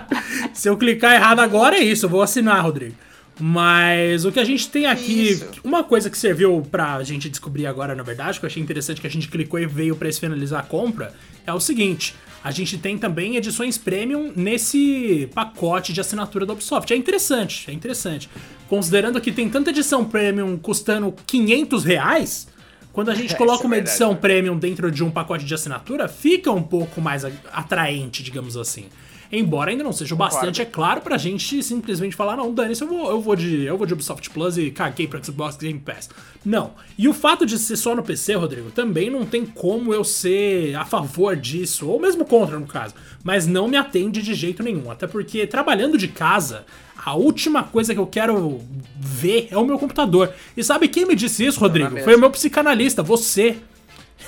Se 0.53 0.69
eu 0.69 0.77
clicar 0.77 1.15
errado 1.15 1.41
agora, 1.41 1.77
é 1.77 1.81
isso. 1.81 2.05
Eu 2.07 2.11
vou 2.11 2.23
assinar, 2.23 2.63
Rodrigo. 2.63 2.95
Mas 3.41 4.25
o 4.25 4.33
que 4.33 4.39
a 4.39 4.45
gente 4.45 4.69
tem 4.69 4.87
aqui, 4.87 5.31
Isso. 5.31 5.49
uma 5.65 5.83
coisa 5.83 6.11
que 6.11 6.19
serviu 6.19 6.67
pra 6.71 7.03
gente 7.03 7.29
descobrir 7.29 7.67
agora, 7.67 7.95
na 7.95 8.03
verdade, 8.03 8.39
que 8.39 8.45
eu 8.45 8.49
achei 8.49 8.63
interessante 8.63 9.01
que 9.01 9.07
a 9.07 9.11
gente 9.11 9.29
clicou 9.29 9.59
e 9.59 9.67
veio 9.67 9.97
para 9.97 10.13
finalizar 10.13 10.61
a 10.61 10.63
compra, 10.63 11.15
é 11.47 11.53
o 11.53 11.59
seguinte: 11.59 12.15
a 12.45 12.51
gente 12.51 12.77
tem 12.77 12.99
também 12.99 13.37
edições 13.37 13.79
premium 13.79 14.33
nesse 14.35 15.29
pacote 15.35 15.93
de 15.93 16.01
assinatura 16.01 16.45
da 16.45 16.53
Ubisoft. 16.53 16.93
É 16.93 16.97
interessante, 16.97 17.71
é 17.71 17.73
interessante. 17.73 18.29
Considerando 18.69 19.21
que 19.21 19.33
tem 19.33 19.49
tanta 19.49 19.71
edição 19.71 20.05
premium 20.05 20.57
custando 20.59 21.15
500 21.27 21.85
reais, 21.85 22.49
quando 22.93 23.11
a 23.11 23.15
gente 23.15 23.35
coloca 23.37 23.65
é 23.65 23.67
uma 23.67 23.79
edição 23.79 24.15
premium 24.15 24.59
dentro 24.59 24.91
de 24.91 25.03
um 25.03 25.11
pacote 25.11 25.45
de 25.45 25.55
assinatura, 25.55 26.09
fica 26.09 26.51
um 26.51 26.63
pouco 26.63 27.01
mais 27.01 27.25
atraente, 27.53 28.23
digamos 28.23 28.57
assim. 28.57 28.87
Embora 29.35 29.71
ainda 29.71 29.83
não 29.83 29.95
seja 29.95 30.15
o 30.15 30.19
bastante, 30.19 30.61
é 30.61 30.65
claro, 30.67 31.01
pra 31.01 31.17
gente 31.17 31.63
simplesmente 31.63 32.15
falar, 32.15 32.37
não, 32.37 32.53
dane 32.53 32.75
eu 32.79 32.87
vou, 32.87 33.11
eu 33.11 33.19
vou 33.19 33.35
de 33.35 33.63
eu 33.63 33.79
vou 33.79 33.87
de 33.87 33.95
Ubisoft 33.95 34.29
Plus 34.29 34.59
e 34.59 34.71
caguei 34.71 35.07
pra 35.07 35.23
Xbox 35.23 35.57
Game 35.57 35.79
Pass. 35.79 36.11
Não. 36.45 36.73
E 36.99 37.09
o 37.09 37.15
fato 37.15 37.47
de 37.47 37.59
ser 37.59 37.77
só 37.77 37.97
no 37.97 38.03
PC, 38.03 38.35
Rodrigo, 38.35 38.71
também 38.71 39.09
não 39.09 39.25
tem 39.25 39.47
como 39.47 39.95
eu 39.95 40.05
ser 40.05 40.75
a 40.77 40.85
favor 40.85 41.35
disso, 41.35 41.89
ou 41.89 41.99
mesmo 41.99 42.27
contra 42.27 42.59
no 42.59 42.67
caso. 42.67 42.95
Mas 43.25 43.47
não 43.47 43.69
me 43.69 43.77
atende 43.79 44.21
de 44.21 44.35
jeito 44.35 44.63
nenhum. 44.63 44.91
Até 44.91 45.07
porque 45.07 45.47
trabalhando 45.47 45.97
de 45.97 46.09
casa, 46.09 46.67
a 47.03 47.15
última 47.15 47.65
coisa 47.65 47.95
que 47.95 48.01
eu 48.01 48.07
quero 48.07 48.61
ver 48.99 49.49
é 49.51 49.57
o 49.57 49.65
meu 49.65 49.79
computador. 49.79 50.33
E 50.55 50.63
sabe 50.63 50.89
quem 50.89 51.07
me 51.07 51.15
disse 51.17 51.47
isso, 51.47 51.59
Rodrigo? 51.59 51.99
Foi 52.01 52.15
o 52.17 52.21
meu 52.21 52.31
psicanalista, 52.31 53.03
você. 53.03 53.57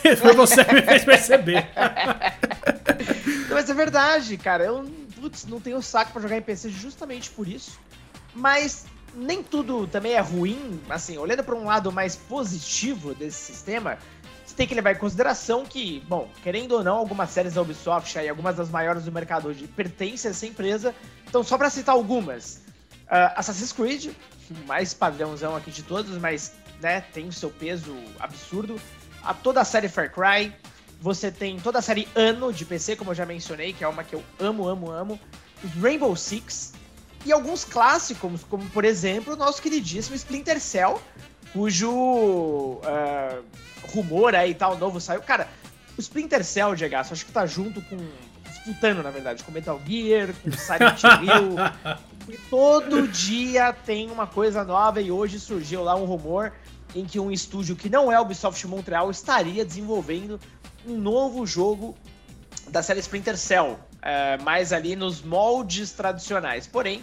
Foi 0.21 0.35
você 0.35 0.65
que 0.65 0.75
me 0.75 0.83
fez 0.83 1.05
perceber. 1.05 1.67
mas 3.51 3.71
é 3.71 3.75
verdade, 3.75 4.37
cara. 4.37 4.65
Eu 4.65 4.85
putz, 5.21 5.47
não 5.47 5.61
tenho 5.61 5.81
saco 5.81 6.13
para 6.13 6.23
jogar 6.23 6.37
em 6.37 6.43
PC 6.43 6.69
justamente 6.69 7.31
por 7.31 7.49
isso. 7.49 7.79
Mas 8.35 8.85
nem 9.15 9.43
tudo 9.43 9.87
também 9.87 10.13
é 10.13 10.21
ruim. 10.21 10.81
Assim, 10.89 11.17
olhando 11.17 11.43
para 11.43 11.55
um 11.55 11.65
lado 11.65 11.91
mais 11.91 12.17
positivo 12.17 13.15
desse 13.15 13.39
sistema, 13.39 13.99
você 14.45 14.55
tem 14.55 14.67
que 14.67 14.75
levar 14.75 14.93
em 14.93 14.99
consideração 14.99 15.65
que, 15.65 16.01
bom, 16.09 16.29
querendo 16.43 16.73
ou 16.73 16.85
não, 16.85 16.97
algumas 16.97 17.31
séries 17.31 17.55
da 17.55 17.63
Ubisoft 17.63 18.19
e 18.19 18.29
algumas 18.29 18.57
das 18.57 18.69
maiores 18.69 19.05
do 19.05 19.13
mercado 19.13 19.49
hoje 19.49 19.67
pertencem 19.67 20.29
a 20.29 20.33
essa 20.33 20.47
empresa. 20.47 20.95
Então, 21.27 21.43
só 21.43 21.57
para 21.57 21.71
citar 21.71 21.95
algumas, 21.95 22.61
uh, 23.05 23.33
Assassin's 23.37 23.73
Creed, 23.73 24.11
mais 24.67 24.93
padrãozão 24.93 25.57
aqui 25.57 25.71
de 25.71 25.83
todos, 25.83 26.19
mas 26.19 26.53
né, 26.81 27.01
tem 27.01 27.27
o 27.27 27.33
seu 27.33 27.51
peso 27.51 27.97
absurdo. 28.21 28.79
A 29.25 29.33
toda 29.33 29.61
a 29.61 29.65
série 29.65 29.89
Far 29.89 30.13
Cry, 30.13 30.53
você 31.01 31.31
tem 31.31 31.59
toda 31.59 31.79
a 31.79 31.83
série 31.83 32.09
Ano 32.15 32.53
de 32.53 32.65
PC, 32.65 32.97
como 32.97 33.11
eu 33.11 33.15
já 33.15 33.27
mencionei, 33.27 33.73
que 33.73 33.83
é 33.83 33.89
uma 33.89 34.05
que 34.05 34.15
eu 34.15 34.23
amo, 34.39 34.69
amo, 34.69 34.91
amo. 34.91 35.21
Rainbow 35.81 36.15
Six. 36.15 36.73
E 37.25 37.33
alguns 37.33 37.65
clássicos, 37.65 38.45
como 38.45 38.69
por 38.71 38.85
exemplo 38.85 39.33
o 39.33 39.37
nosso 39.37 39.63
queridíssimo 39.63 40.15
Splinter 40.15 40.61
Cell, 40.61 41.01
cujo 41.55 41.91
uh, 41.91 43.45
rumor 43.95 44.35
aí 44.35 44.55
tal 44.55 44.77
novo 44.77 45.01
saiu. 45.01 45.23
Cara, 45.23 45.49
o 45.97 46.01
Splinter 46.01 46.45
Cell, 46.45 46.75
Diego, 46.75 46.97
acho 46.97 47.25
que 47.25 47.33
tá 47.33 47.47
junto 47.47 47.81
com. 47.83 47.97
disputando, 48.45 49.03
na 49.03 49.11
verdade, 49.11 49.43
com 49.43 49.53
Metal 49.53 49.81
Gear, 49.87 50.35
com 50.43 50.53
Silent 50.53 51.03
Hill. 51.03 51.57
e 52.29 52.39
todo 52.51 53.09
dia 53.09 53.73
tem 53.73 54.11
uma 54.11 54.27
coisa 54.27 54.65
nova 54.65 55.01
e 55.01 55.11
hoje 55.11 55.39
surgiu 55.39 55.83
lá 55.83 55.95
um 55.95 56.05
rumor 56.05 56.53
em 56.95 57.05
que 57.05 57.19
um 57.19 57.31
estúdio 57.31 57.75
que 57.75 57.89
não 57.89 58.11
é 58.11 58.21
Ubisoft 58.21 58.67
Montreal 58.67 59.11
estaria 59.11 59.65
desenvolvendo 59.65 60.39
um 60.87 60.97
novo 60.97 61.47
jogo 61.47 61.97
da 62.69 62.83
série 62.83 63.01
Splinter 63.01 63.37
Cell, 63.37 63.79
é, 64.01 64.39
mais 64.39 64.73
ali 64.73 64.95
nos 64.95 65.23
moldes 65.23 65.93
tradicionais. 65.93 66.67
Porém, 66.67 67.03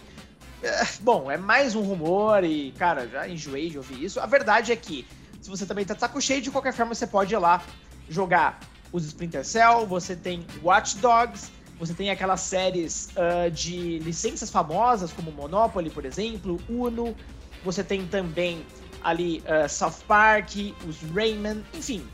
é, 0.64 0.88
bom, 1.02 1.30
é 1.30 1.38
mais 1.38 1.76
um 1.76 1.82
rumor 1.82 2.44
e, 2.44 2.72
cara, 2.74 3.08
já 3.08 3.28
enjoei 3.28 3.70
de 3.70 3.78
ouvir 3.78 4.04
isso. 4.04 4.20
A 4.20 4.26
verdade 4.26 4.72
é 4.72 4.76
que, 4.76 5.08
se 5.42 5.50
você 5.50 5.66
também 5.66 5.86
tá 5.86 5.94
de 5.94 6.00
saco 6.00 6.22
cheio, 6.22 6.42
de 6.42 6.52
qualquer 6.52 6.74
forma 6.74 6.94
você 6.94 7.08
pode 7.08 7.34
ir 7.34 7.38
lá 7.38 7.64
jogar 8.10 8.60
os 8.92 9.06
Splinter 9.06 9.46
Cell, 9.46 9.86
você 9.88 10.16
tem 10.16 10.46
Watch 10.64 10.98
Dogs, 10.98 11.52
você 11.80 11.94
tem 11.94 12.12
aquelas 12.12 12.42
séries 12.42 13.10
uh, 13.16 13.50
de 13.50 14.00
licenças 14.00 14.50
famosas, 14.50 15.12
como 15.12 15.32
Monopoly, 15.32 15.90
por 15.90 16.06
exemplo, 16.06 16.60
Uno, 16.70 17.16
você 17.64 17.84
tem 17.84 18.06
também 18.06 18.64
ali 19.04 19.42
uh, 19.42 19.68
South 19.68 20.04
Park, 20.08 20.52
os 20.88 21.02
Rayman, 21.14 21.64
enfim, 21.74 22.06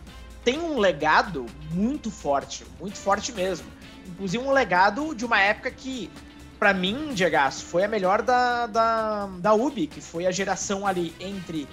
tem 0.44 0.60
um 0.60 0.78
legado 0.80 1.46
muito 1.72 2.10
forte, 2.10 2.66
muito 2.80 2.98
forte 2.98 3.32
mesmo. 3.32 3.68
Inclusive 4.08 4.44
um 4.44 4.52
legado 4.52 5.14
de 5.14 5.26
uma 5.26 5.40
época 5.40 5.70
que, 5.70 6.10
para 6.58 6.74
mim, 6.74 7.14
Diego, 7.14 7.52
foi 7.52 7.84
a 7.84 7.88
melhor 7.88 8.22
da, 8.22 8.68
da, 8.68 9.26
da 9.40 9.54
Ubi, 9.54 9.88
que 9.88 10.00
foi 10.00 10.26
a 10.26 10.32
geração 10.32 10.88
ali 10.88 11.14
entre 11.20 11.68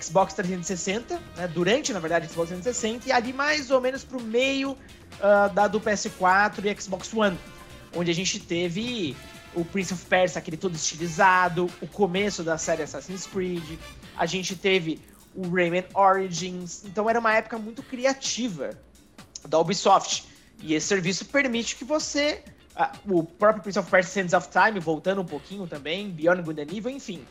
Xbox 0.00 0.34
360, 0.34 1.20
né, 1.36 1.48
durante, 1.48 1.92
na 1.92 2.00
verdade, 2.00 2.26
Xbox 2.26 2.48
360, 2.48 3.08
e 3.08 3.12
ali 3.12 3.32
mais 3.32 3.70
ou 3.70 3.80
menos 3.80 4.04
pro 4.04 4.20
meio 4.20 4.72
uh, 4.72 5.54
da 5.54 5.66
do 5.66 5.80
PS4 5.80 6.64
e 6.64 6.80
Xbox 6.80 7.12
One, 7.14 7.38
onde 7.94 8.10
a 8.10 8.14
gente 8.14 8.38
teve 8.38 9.16
o 9.54 9.64
Prince 9.64 9.94
of 9.94 10.04
Persia, 10.06 10.38
aquele 10.38 10.56
todo 10.56 10.74
estilizado, 10.74 11.70
o 11.80 11.86
começo 11.86 12.42
da 12.42 12.58
série 12.58 12.82
Assassin's 12.82 13.26
Creed, 13.26 13.78
a 14.18 14.26
gente 14.26 14.56
teve 14.56 15.00
o 15.34 15.48
Rayman 15.48 15.84
Origins. 15.94 16.84
Então 16.84 17.08
era 17.08 17.20
uma 17.20 17.34
época 17.34 17.56
muito 17.56 17.82
criativa 17.82 18.70
da 19.48 19.58
Ubisoft. 19.58 20.26
E 20.60 20.74
esse 20.74 20.88
serviço 20.88 21.24
permite 21.26 21.76
que 21.76 21.84
você. 21.84 22.42
Uh, 22.76 23.18
o 23.18 23.24
próprio 23.24 23.62
Prince 23.62 23.78
of 23.78 23.90
Persia 23.90 24.22
Sands 24.22 24.32
of 24.32 24.48
Time, 24.50 24.78
voltando 24.78 25.20
um 25.20 25.24
pouquinho 25.24 25.66
também, 25.66 26.10
Beyond 26.10 26.42
Good 26.42 26.60
and 26.60 26.76
Evil, 26.76 26.90
enfim. 26.90 27.24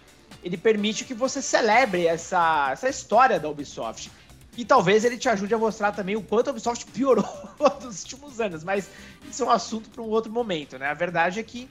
Ele 0.43 0.57
permite 0.57 1.05
que 1.05 1.13
você 1.13 1.41
celebre 1.41 2.05
essa, 2.05 2.69
essa 2.71 2.89
história 2.89 3.39
da 3.39 3.49
Ubisoft. 3.49 4.11
E 4.57 4.65
talvez 4.65 5.05
ele 5.05 5.17
te 5.17 5.29
ajude 5.29 5.53
a 5.53 5.57
mostrar 5.57 5.91
também 5.91 6.15
o 6.15 6.21
quanto 6.21 6.47
a 6.47 6.51
Ubisoft 6.51 6.85
piorou 6.91 7.25
nos 7.81 8.03
últimos 8.03 8.41
anos. 8.41 8.63
Mas 8.63 8.89
isso 9.29 9.43
é 9.43 9.45
um 9.45 9.51
assunto 9.51 9.89
para 9.89 10.01
um 10.01 10.09
outro 10.09 10.31
momento, 10.31 10.77
né? 10.77 10.87
A 10.89 10.93
verdade 10.93 11.39
é 11.39 11.43
que 11.43 11.69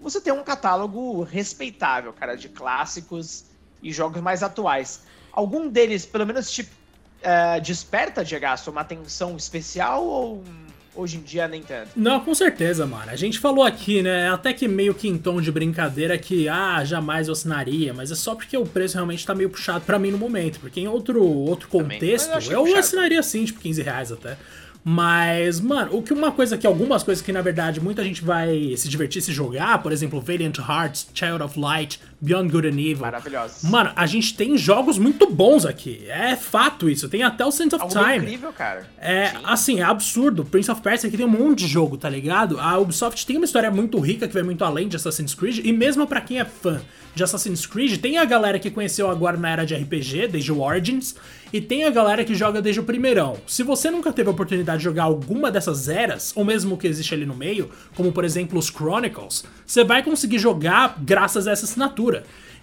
você 0.00 0.20
tem 0.20 0.32
um 0.32 0.42
catálogo 0.42 1.22
respeitável, 1.22 2.12
cara, 2.12 2.34
de 2.34 2.48
clássicos 2.48 3.44
e 3.82 3.92
jogos 3.92 4.20
mais 4.20 4.42
atuais 4.42 5.02
algum 5.32 5.68
deles, 5.68 6.04
pelo 6.04 6.26
menos, 6.26 6.50
te 6.50 6.62
uh, 6.62 7.60
desperta, 7.62 8.24
Diego, 8.24 8.46
uma 8.68 8.82
atenção 8.82 9.36
especial 9.36 10.04
ou 10.04 10.44
hoje 10.94 11.16
em 11.16 11.22
dia 11.22 11.48
nem 11.48 11.62
tanto? 11.62 11.90
Não, 11.96 12.20
com 12.20 12.34
certeza, 12.34 12.86
mano. 12.86 13.10
A 13.10 13.16
gente 13.16 13.38
falou 13.38 13.64
aqui, 13.64 14.02
né, 14.02 14.30
até 14.30 14.52
que 14.52 14.68
meio 14.68 14.94
que 14.94 15.08
em 15.08 15.16
tom 15.16 15.40
de 15.40 15.50
brincadeira 15.50 16.18
que, 16.18 16.48
ah, 16.48 16.84
jamais 16.84 17.28
eu 17.28 17.32
assinaria, 17.32 17.94
mas 17.94 18.10
é 18.10 18.14
só 18.14 18.34
porque 18.34 18.56
o 18.56 18.66
preço 18.66 18.94
realmente 18.94 19.24
tá 19.26 19.34
meio 19.34 19.48
puxado 19.48 19.84
para 19.86 19.98
mim 19.98 20.10
no 20.10 20.18
momento, 20.18 20.60
porque 20.60 20.80
em 20.80 20.88
outro, 20.88 21.24
outro 21.24 21.66
contexto, 21.68 22.30
eu, 22.50 22.68
eu 22.68 22.76
assinaria 22.76 23.22
sim, 23.22 23.44
tipo 23.46 23.58
15 23.58 23.82
reais 23.82 24.12
até. 24.12 24.36
Mas, 24.84 25.60
mano, 25.60 25.96
o 25.96 26.02
que 26.02 26.12
uma 26.12 26.32
coisa 26.32 26.58
que 26.58 26.66
algumas 26.66 27.04
coisas 27.04 27.22
que 27.22 27.32
na 27.32 27.40
verdade 27.40 27.80
muita 27.80 28.02
gente 28.02 28.22
vai 28.22 28.74
se 28.76 28.88
divertir 28.88 29.22
se 29.22 29.32
jogar, 29.32 29.80
por 29.80 29.92
exemplo, 29.92 30.20
Valiant 30.20 30.58
Hearts, 30.58 31.06
Child 31.14 31.42
of 31.44 31.58
Light, 31.58 32.00
Beyond 32.22 32.52
Good 32.52 32.68
and 32.68 32.80
Evil. 32.80 32.98
Maravilhosos. 33.00 33.68
Mano, 33.68 33.90
a 33.96 34.06
gente 34.06 34.34
tem 34.34 34.56
jogos 34.56 34.96
muito 34.96 35.28
bons 35.28 35.66
aqui. 35.66 36.04
É 36.06 36.36
fato 36.36 36.88
isso. 36.88 37.08
Tem 37.08 37.24
até 37.24 37.44
o 37.44 37.50
Sense 37.50 37.74
of 37.74 37.82
Algo 37.82 37.92
Time. 37.92 38.18
incrível, 38.18 38.52
cara. 38.52 38.88
É, 38.96 39.30
Sim. 39.30 39.36
assim, 39.42 39.80
é 39.80 39.82
absurdo. 39.82 40.44
Prince 40.44 40.70
of 40.70 40.80
Persia 40.80 41.08
aqui 41.08 41.16
tem 41.16 41.26
um 41.26 41.28
monte 41.28 41.58
de 41.58 41.66
jogo, 41.66 41.96
tá 41.96 42.08
ligado? 42.08 42.60
A 42.60 42.78
Ubisoft 42.78 43.26
tem 43.26 43.36
uma 43.38 43.44
história 43.44 43.72
muito 43.72 43.98
rica 43.98 44.28
que 44.28 44.34
vai 44.34 44.44
muito 44.44 44.64
além 44.64 44.86
de 44.86 44.94
Assassin's 44.94 45.34
Creed 45.34 45.64
e 45.64 45.72
mesmo 45.72 46.06
para 46.06 46.20
quem 46.20 46.38
é 46.38 46.44
fã 46.44 46.80
de 47.14 47.22
Assassin's 47.22 47.66
Creed, 47.66 48.00
tem 48.00 48.18
a 48.18 48.24
galera 48.24 48.58
que 48.58 48.70
conheceu 48.70 49.10
agora 49.10 49.36
na 49.36 49.50
era 49.50 49.66
de 49.66 49.74
RPG, 49.74 50.28
desde 50.28 50.50
o 50.50 50.60
Origins, 50.62 51.14
e 51.52 51.60
tem 51.60 51.84
a 51.84 51.90
galera 51.90 52.24
que 52.24 52.34
joga 52.34 52.62
desde 52.62 52.80
o 52.80 52.84
primeirão. 52.84 53.36
Se 53.46 53.62
você 53.62 53.90
nunca 53.90 54.12
teve 54.12 54.28
a 54.28 54.32
oportunidade 54.32 54.78
de 54.78 54.84
jogar 54.84 55.04
alguma 55.04 55.50
dessas 55.50 55.88
eras, 55.88 56.32
ou 56.34 56.44
mesmo 56.44 56.74
o 56.74 56.78
que 56.78 56.86
existe 56.86 57.14
ali 57.14 57.26
no 57.26 57.34
meio, 57.34 57.70
como 57.94 58.12
por 58.12 58.24
exemplo 58.24 58.58
os 58.58 58.68
Chronicles, 58.68 59.44
você 59.66 59.84
vai 59.84 60.02
conseguir 60.02 60.38
jogar 60.38 60.96
graças 61.02 61.46
a 61.46 61.52
essa 61.52 61.66
assinatura. 61.66 62.11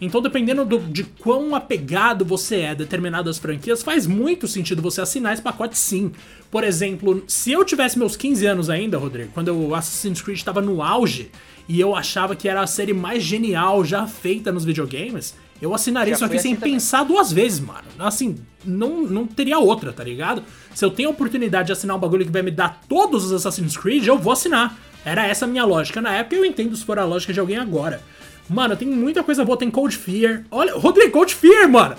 Então, 0.01 0.22
dependendo 0.22 0.63
do, 0.63 0.79
de 0.79 1.03
quão 1.03 1.53
apegado 1.53 2.24
você 2.24 2.58
é 2.58 2.70
a 2.70 2.74
determinadas 2.74 3.38
franquias, 3.38 3.84
faz 3.84 4.08
muito 4.08 4.48
sentido 4.48 4.82
você 4.82 5.01
assinar 5.01 5.34
esse 5.34 5.41
pacote 5.41 5.77
sim. 5.77 6.12
Por 6.50 6.63
exemplo, 6.63 7.24
se 7.27 7.51
eu 7.51 7.65
tivesse 7.65 8.00
meus 8.00 8.15
15 8.15 8.46
anos 8.46 8.70
ainda, 8.70 8.98
Rodrigo, 8.98 9.32
quando 9.34 9.50
o 9.50 9.75
Assassin's 9.75 10.22
Creed 10.22 10.38
estava 10.38 10.62
no 10.62 10.82
auge, 10.82 11.29
e 11.68 11.79
eu 11.79 11.96
achava 11.96 12.36
que 12.36 12.48
era 12.48 12.62
a 12.62 12.68
série 12.68 12.94
mais 12.94 13.22
genial 13.22 13.84
já 13.86 14.08
feita 14.08 14.51
nos 14.51 14.65
videogames, 14.65 15.36
eu 15.62 15.74
assinaria 15.74 16.13
já 16.13 16.15
isso 16.15 16.25
aqui 16.25 16.38
assim 16.38 16.50
sem 16.50 16.56
também. 16.56 16.74
pensar 16.74 17.03
duas 17.03 17.32
vezes, 17.32 17.60
mano. 17.60 17.84
Assim, 18.00 18.38
não, 18.65 19.03
não 19.03 19.27
teria 19.27 19.60
outra, 19.60 19.91
tá 19.91 20.03
ligado? 20.03 20.41
Se 20.74 20.84
eu 20.84 20.89
tenho 20.89 21.10
a 21.10 21.12
oportunidade 21.12 21.68
de 21.68 21.74
assinar 21.74 21.96
um 21.96 22.00
bagulho 22.00 22.25
que 22.25 22.32
vai 22.32 22.41
me 22.41 22.51
dar 22.51 22.82
todos 22.88 23.25
os 23.25 23.34
Assassin's 23.34 23.75
Creed, 23.75 24.08
eu 24.08 24.18
vou 24.18 24.32
assinar. 24.32 24.79
Era 25.06 25.27
essa 25.27 25.46
a 25.46 25.48
minha 25.48 25.63
lógica 25.65 26.01
na 26.01 26.13
época 26.13 26.36
e 26.36 26.39
eu 26.39 26.46
entendo 26.46 26.75
se 26.75 26.84
for 26.84 26.98
a 26.98 27.06
lógica 27.06 27.34
de 27.34 27.39
alguém 27.39 27.58
agora. 27.58 28.01
Mano, 28.50 28.75
tem 28.75 28.88
muita 28.88 29.24
coisa 29.24 29.46
boa, 29.46 29.58
tem 29.58 29.70
Cold 29.70 29.96
Fear. 29.96 30.44
Olha, 30.50 30.75
Rodrigo, 30.75 31.12
Cold 31.12 31.34
Fear, 31.36 31.70
mano! 31.70 31.96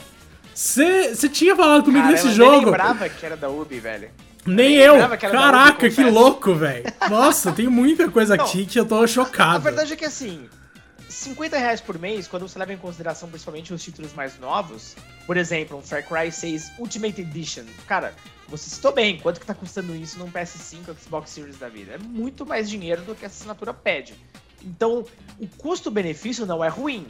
Você 0.53 1.29
tinha 1.29 1.55
falado 1.55 1.85
comigo 1.85 2.03
Cara, 2.03 2.13
nesse 2.13 2.33
jogo. 2.33 2.57
Eu 2.57 2.65
lembrava 2.67 3.09
que 3.09 3.25
era 3.25 3.37
da 3.37 3.49
Ubi, 3.49 3.79
velho. 3.79 4.11
Nem 4.45 4.75
eu. 4.75 4.97
Caraca, 5.19 5.87
Ubi, 5.87 5.95
que 5.95 6.05
louco, 6.05 6.55
velho. 6.55 6.85
Nossa, 7.09 7.53
tem 7.53 7.69
muita 7.69 8.11
coisa 8.11 8.35
aqui 8.35 8.67
que 8.67 8.79
eu 8.79 8.85
tô 8.85 9.07
chocado. 9.07 9.57
A, 9.57 9.59
verdade 9.59 9.93
é 9.93 9.97
que 9.97 10.05
assim, 10.05 10.49
50 11.09 11.57
reais 11.57 11.81
por 11.81 11.99
mês, 11.99 12.27
quando 12.29 12.49
você 12.49 12.59
leva 12.59 12.73
em 12.73 12.79
consideração 12.79 13.29
principalmente 13.29 13.73
os 13.73 13.83
títulos 13.83 14.13
mais 14.13 14.39
novos, 14.39 14.97
por 15.27 15.37
exemplo, 15.37 15.79
um 15.79 15.83
Far 15.83 16.07
Cry 16.07 16.31
6 16.31 16.73
Ultimate 16.79 17.21
Edition, 17.21 17.65
cara, 17.87 18.15
você 18.49 18.69
citou 18.69 18.93
bem, 18.93 19.19
quanto 19.19 19.39
que 19.39 19.47
tá 19.47 19.55
custando 19.55 19.95
isso 19.95 20.19
num 20.19 20.31
PS5 20.31 20.89
ou 20.89 20.95
Xbox 20.95 21.31
Series 21.31 21.59
da 21.59 21.69
vida? 21.69 21.93
É 21.93 21.99
muito 21.99 22.45
mais 22.45 22.69
dinheiro 22.69 23.03
do 23.03 23.15
que 23.15 23.25
essa 23.25 23.37
assinatura 23.37 23.73
pede. 23.73 24.15
Então, 24.63 25.05
o 25.39 25.49
custo-benefício 25.49 26.47
não 26.47 26.63
é 26.63 26.69
ruim. 26.69 27.07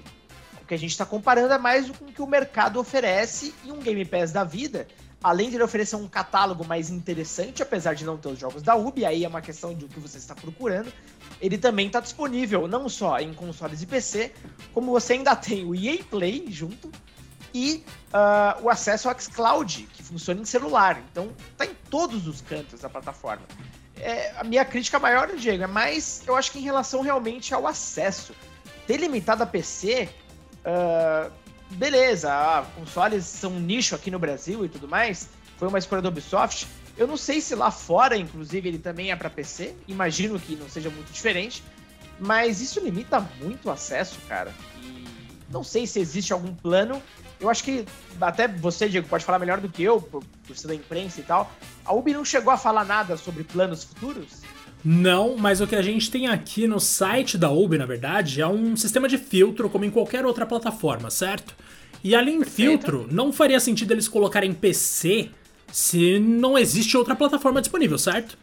O 0.62 0.66
que 0.66 0.75
a 0.75 0.78
gente 0.78 0.90
está 0.90 1.04
comparando 1.04 1.52
é 1.52 1.59
mais 1.59 1.90
com 1.90 2.04
o 2.04 2.12
que 2.12 2.23
o 2.23 2.26
mercado 2.26 2.78
oferece 2.78 3.54
em 3.64 3.73
um 3.73 3.78
Game 3.78 4.04
Pass 4.04 4.30
da 4.30 4.45
vida, 4.45 4.87
além 5.23 5.50
de 5.50 5.57
ele 5.57 5.64
oferecer 5.64 5.97
um 5.97 6.09
catálogo 6.09 6.64
mais 6.64 6.90
interessante, 6.90 7.62
apesar 7.62 7.95
de 7.95 8.04
não 8.04 8.16
ter 8.16 8.28
os 8.28 8.38
jogos 8.38 8.62
da 8.62 8.75
Ubi, 8.75 9.04
aí 9.04 9.25
é 9.25 9.28
uma 9.28 9.42
questão 9.42 9.75
de 9.75 9.85
o 9.85 9.88
que 9.88 10.00
você 10.00 10.19
está 10.19 10.35
procurando, 10.35 10.92
ele 11.40 11.59
também 11.59 11.88
está 11.88 12.00
disponível 12.00 12.66
não 12.66 12.88
só 12.88 13.19
em 13.19 13.33
consoles 13.35 13.83
e 13.83 13.87
PC, 13.87 14.33
como 14.73 14.92
você 14.92 15.14
ainda 15.14 15.35
tem 15.37 15.64
o 15.64 15.75
EA 15.75 16.02
Play 16.04 16.47
junto 16.49 16.90
e 17.52 17.85
uh, 18.14 18.62
o 18.62 18.71
acesso 18.71 19.09
ao 19.09 19.19
xCloud, 19.19 19.88
que 19.92 20.02
funciona 20.02 20.40
em 20.40 20.45
celular. 20.45 21.02
Então, 21.11 21.33
está 21.50 21.66
em 21.66 21.75
todos 21.90 22.26
os 22.26 22.40
cantos 22.40 22.80
da 22.80 22.88
plataforma. 22.88 23.45
É, 24.00 24.33
a 24.37 24.45
minha 24.45 24.64
crítica 24.64 24.99
maior, 24.99 25.28
Diego, 25.37 25.62
é 25.62 25.66
mais, 25.66 26.23
eu 26.26 26.35
acho 26.35 26.50
que 26.50 26.59
em 26.59 26.62
relação 26.62 27.02
realmente 27.02 27.52
ao 27.52 27.66
acesso. 27.66 28.35
Ter 28.87 28.97
limitado 28.97 29.42
a 29.42 29.47
PC, 29.47 30.09
uh, 30.09 30.11
ah, 30.64 31.30
beleza, 31.73 32.33
ah, 32.33 32.64
consoles 32.75 33.25
são 33.25 33.52
um 33.52 33.61
nicho 33.61 33.95
aqui 33.95 34.11
no 34.11 34.19
Brasil 34.19 34.64
e 34.64 34.69
tudo 34.69 34.88
mais, 34.88 35.28
foi 35.59 35.69
uma 35.69 35.78
escolha 35.78 36.00
da 36.02 36.09
Ubisoft. 36.09 36.66
Eu 36.97 37.07
não 37.07 37.16
sei 37.16 37.40
se 37.40 37.54
lá 37.54 37.71
fora, 37.71 38.16
inclusive, 38.16 38.69
ele 38.69 38.78
também 38.78 39.11
é 39.11 39.16
para 39.16 39.30
PC, 39.30 39.75
imagino 39.87 40.40
que 40.40 40.57
não 40.57 40.69
seja 40.69 40.90
muito 40.90 41.12
diferente, 41.12 41.62
mas 42.19 42.61
isso 42.61 42.80
limita 42.80 43.21
muito 43.40 43.69
o 43.69 43.71
acesso, 43.71 44.19
cara. 44.28 44.52
E 44.83 45.04
não 45.50 45.62
sei 45.62 45.87
se 45.87 46.00
existe 46.00 46.33
algum 46.33 46.54
plano. 46.54 47.02
Eu 47.38 47.49
acho 47.49 47.64
que 47.64 47.87
até 48.21 48.49
você, 48.49 48.88
Diego, 48.88 49.09
pode 49.09 49.25
falar 49.25 49.38
melhor 49.38 49.61
do 49.61 49.69
que 49.69 49.83
eu, 49.83 50.00
por, 50.00 50.23
por 50.47 50.57
ser 50.57 50.69
da 50.69 50.75
imprensa 50.75 51.21
e 51.21 51.23
tal. 51.23 51.50
A 51.84 51.94
Ubi 51.94 52.12
não 52.12 52.25
chegou 52.25 52.52
a 52.52 52.56
falar 52.56 52.84
nada 52.84 53.16
sobre 53.16 53.44
planos 53.44 53.84
futuros? 53.84 54.42
Não, 54.84 55.37
mas 55.37 55.60
o 55.60 55.66
que 55.66 55.76
a 55.76 55.82
gente 55.82 56.10
tem 56.10 56.26
aqui 56.26 56.66
no 56.66 56.80
site 56.80 57.37
da 57.37 57.50
Ubi, 57.50 57.76
na 57.76 57.87
verdade, 57.87 58.40
é 58.40 58.46
um 58.46 58.76
sistema 58.76 59.08
de 59.08 59.18
filtro 59.18 59.68
como 59.68 59.84
em 59.84 59.90
qualquer 59.90 60.25
outra 60.25 60.46
plataforma, 60.46 61.10
certo? 61.10 61.54
E 62.02 62.14
além 62.14 62.38
em 62.38 62.44
filtro, 62.44 63.06
não 63.10 63.32
faria 63.32 63.60
sentido 63.60 63.92
eles 63.92 64.08
colocarem 64.08 64.54
PC 64.54 65.30
se 65.70 66.18
não 66.18 66.58
existe 66.58 66.96
outra 66.96 67.14
plataforma 67.14 67.60
disponível, 67.60 67.99
certo? 67.99 68.38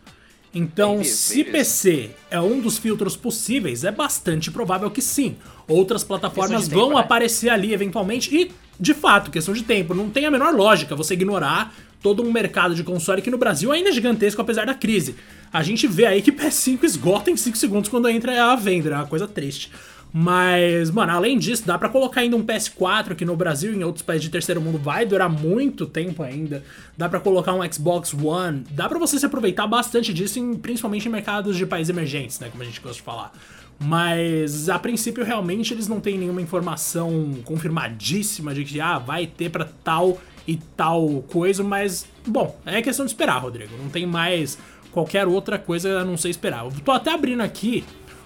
Então, 0.53 1.03
se 1.03 1.43
PC 1.43 2.11
é 2.31 2.39
um 2.39 2.59
dos 2.59 2.77
filtros 2.77 3.15
possíveis, 3.15 3.83
é 3.83 3.91
bastante 3.91 4.49
provável 4.49 4.89
que 4.89 5.01
sim. 5.01 5.35
Outras 5.67 6.03
plataformas 6.03 6.67
tempo, 6.67 6.79
vão 6.79 6.89
né? 6.91 6.99
aparecer 6.99 7.49
ali 7.49 7.73
eventualmente 7.73 8.33
e, 8.35 8.51
de 8.79 8.93
fato, 8.93 9.29
questão 9.29 9.53
de 9.53 9.63
tempo. 9.63 9.93
Não 9.93 10.09
tem 10.09 10.25
a 10.25 10.31
menor 10.31 10.53
lógica 10.53 10.95
você 10.95 11.15
ignorar 11.15 11.75
todo 12.07 12.23
um 12.23 12.31
mercado 12.31 12.73
de 12.73 12.85
console 12.85 13.21
que 13.21 13.29
no 13.29 13.37
Brasil 13.37 13.69
ainda 13.69 13.89
é 13.89 13.91
gigantesco 13.91 14.41
apesar 14.41 14.65
da 14.65 14.73
crise. 14.73 15.15
A 15.51 15.61
gente 15.61 15.85
vê 15.87 16.05
aí 16.05 16.21
que 16.21 16.31
PS5 16.31 16.83
esgota 16.83 17.29
em 17.29 17.35
5 17.35 17.57
segundos 17.57 17.89
quando 17.89 18.07
entra 18.07 18.49
a 18.49 18.55
venda, 18.55 18.89
é 18.89 18.95
uma 18.95 19.05
coisa 19.05 19.27
triste. 19.27 19.69
Mas, 20.13 20.89
mano, 20.89 21.11
além 21.11 21.37
disso, 21.37 21.67
dá 21.67 21.77
para 21.77 21.89
colocar 21.89 22.21
ainda 22.21 22.37
um 22.37 22.45
PS4 22.45 23.11
aqui 23.11 23.25
no 23.25 23.35
Brasil 23.35 23.73
e 23.73 23.75
em 23.75 23.83
outros 23.83 24.03
países 24.03 24.23
de 24.23 24.29
terceiro 24.29 24.61
mundo 24.61 24.77
vai 24.77 25.05
durar 25.05 25.29
muito 25.29 25.85
tempo 25.85 26.23
ainda. 26.23 26.63
Dá 26.95 27.09
para 27.09 27.19
colocar 27.19 27.53
um 27.53 27.71
Xbox 27.71 28.13
One. 28.13 28.63
Dá 28.71 28.87
para 28.87 28.97
você 28.97 29.19
se 29.19 29.25
aproveitar 29.25 29.67
bastante 29.67 30.13
disso, 30.13 30.39
em, 30.39 30.55
principalmente 30.55 31.09
em 31.09 31.11
mercados 31.11 31.57
de 31.57 31.65
países 31.65 31.89
emergentes, 31.89 32.39
né, 32.39 32.47
como 32.49 32.63
a 32.63 32.65
gente 32.65 32.79
gosta 32.79 32.95
de 32.95 33.01
falar. 33.01 33.33
Mas 33.77 34.69
a 34.69 34.79
princípio 34.79 35.25
realmente 35.25 35.73
eles 35.73 35.89
não 35.89 35.99
têm 35.99 36.17
nenhuma 36.17 36.41
informação 36.41 37.35
confirmadíssima 37.43 38.53
de 38.53 38.63
que 38.63 38.79
ah, 38.79 38.97
vai 38.97 39.27
ter 39.27 39.51
para 39.51 39.65
tal 39.83 40.17
e 40.47 40.55
tal 40.77 41.23
coisa, 41.29 41.63
mas 41.63 42.05
bom, 42.25 42.57
é 42.65 42.81
questão 42.81 43.05
de 43.05 43.11
esperar, 43.11 43.39
Rodrigo. 43.39 43.75
Não 43.77 43.89
tem 43.89 44.05
mais 44.05 44.57
qualquer 44.91 45.27
outra 45.27 45.59
coisa 45.59 45.99
a 45.99 46.05
não 46.05 46.15
ser 46.17 46.29
esperar. 46.29 46.65
Eu 46.65 46.71
tô 46.83 46.91
até 46.91 47.13
abrindo 47.13 47.41
aqui 47.41 47.83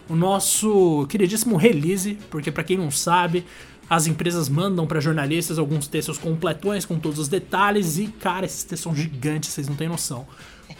o 0.07 0.15
nosso 0.15 1.07
queridíssimo 1.09 1.57
release, 1.57 2.17
porque 2.29 2.51
para 2.51 2.63
quem 2.63 2.77
não 2.77 2.91
sabe, 2.91 3.45
as 3.89 4.07
empresas 4.07 4.47
mandam 4.47 4.85
para 4.85 4.99
jornalistas 4.99 5.57
alguns 5.57 5.87
textos 5.87 6.17
completões 6.17 6.85
com 6.85 6.99
todos 6.99 7.19
os 7.19 7.27
detalhes 7.27 7.97
e, 7.97 8.07
cara, 8.07 8.45
esses 8.45 8.63
textos 8.63 8.81
são 8.81 8.95
gigantes, 8.95 9.49
vocês 9.49 9.67
não 9.67 9.75
têm 9.75 9.89
noção. 9.89 10.25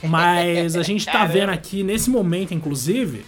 Mas 0.04 0.76
a 0.76 0.84
gente 0.84 1.06
tá 1.06 1.26
vendo 1.26 1.50
aqui 1.50 1.84
nesse 1.84 2.10
momento, 2.10 2.54
inclusive, 2.54 3.26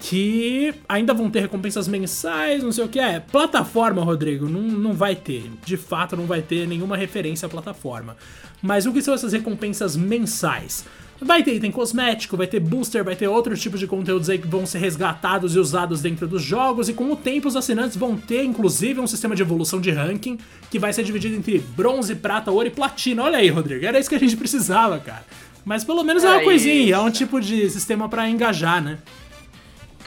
que 0.00 0.74
ainda 0.88 1.12
vão 1.12 1.30
ter 1.30 1.40
recompensas 1.40 1.86
mensais, 1.86 2.62
não 2.62 2.72
sei 2.72 2.84
o 2.84 2.88
que 2.88 2.98
é. 2.98 3.20
Plataforma, 3.20 4.02
Rodrigo, 4.02 4.48
não, 4.48 4.62
não 4.62 4.94
vai 4.94 5.14
ter. 5.14 5.50
De 5.64 5.76
fato, 5.76 6.16
não 6.16 6.24
vai 6.24 6.40
ter 6.40 6.66
nenhuma 6.66 6.96
referência 6.96 7.44
à 7.44 7.48
plataforma. 7.48 8.16
Mas 8.62 8.86
o 8.86 8.92
que 8.92 9.02
são 9.02 9.12
essas 9.12 9.34
recompensas 9.34 9.96
mensais? 9.96 10.86
Vai 11.20 11.42
ter 11.42 11.54
item 11.54 11.70
cosmético, 11.70 12.34
vai 12.34 12.46
ter 12.46 12.60
booster, 12.60 13.04
vai 13.04 13.14
ter 13.14 13.28
outros 13.28 13.60
tipos 13.60 13.78
de 13.78 13.86
conteúdos 13.86 14.30
aí 14.30 14.38
que 14.38 14.48
vão 14.48 14.64
ser 14.64 14.78
resgatados 14.78 15.54
e 15.54 15.58
usados 15.58 16.00
dentro 16.00 16.26
dos 16.26 16.42
jogos, 16.42 16.88
e 16.88 16.94
com 16.94 17.12
o 17.12 17.16
tempo 17.16 17.46
os 17.46 17.54
assinantes 17.54 17.94
vão 17.94 18.16
ter 18.16 18.42
inclusive 18.42 18.98
um 19.00 19.06
sistema 19.06 19.36
de 19.36 19.42
evolução 19.42 19.82
de 19.82 19.90
ranking 19.90 20.38
que 20.70 20.78
vai 20.78 20.94
ser 20.94 21.04
dividido 21.04 21.36
entre 21.36 21.58
bronze, 21.58 22.14
prata, 22.14 22.50
ouro 22.50 22.68
e 22.68 22.70
platina. 22.70 23.22
Olha 23.24 23.36
aí, 23.36 23.50
Rodrigo, 23.50 23.84
era 23.84 24.00
isso 24.00 24.08
que 24.08 24.14
a 24.14 24.18
gente 24.18 24.34
precisava, 24.34 24.98
cara. 24.98 25.26
Mas 25.62 25.84
pelo 25.84 26.02
menos 26.02 26.24
é, 26.24 26.26
é 26.26 26.30
uma 26.30 26.42
coisinha, 26.42 26.94
é 26.94 26.98
um 26.98 27.10
tipo 27.10 27.38
de 27.38 27.68
sistema 27.68 28.08
para 28.08 28.26
engajar, 28.26 28.82
né? 28.82 28.96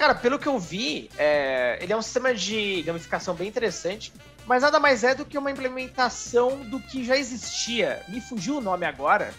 Cara, 0.03 0.15
pelo 0.15 0.37
que 0.37 0.47
eu 0.47 0.59
vi, 0.59 1.09
é... 1.17 1.77
ele 1.79 1.93
é 1.93 1.95
um 1.95 2.01
sistema 2.01 2.35
de 2.35 2.81
gamificação 2.81 3.33
bem 3.33 3.47
interessante, 3.47 4.11
mas 4.45 4.61
nada 4.61 4.77
mais 4.77 5.01
é 5.01 5.15
do 5.15 5.23
que 5.23 5.37
uma 5.37 5.49
implementação 5.49 6.59
do 6.65 6.77
que 6.77 7.05
já 7.05 7.15
existia. 7.15 8.03
Me 8.09 8.19
fugiu 8.19 8.57
o 8.57 8.59
nome 8.59 8.85
agora, 8.85 9.33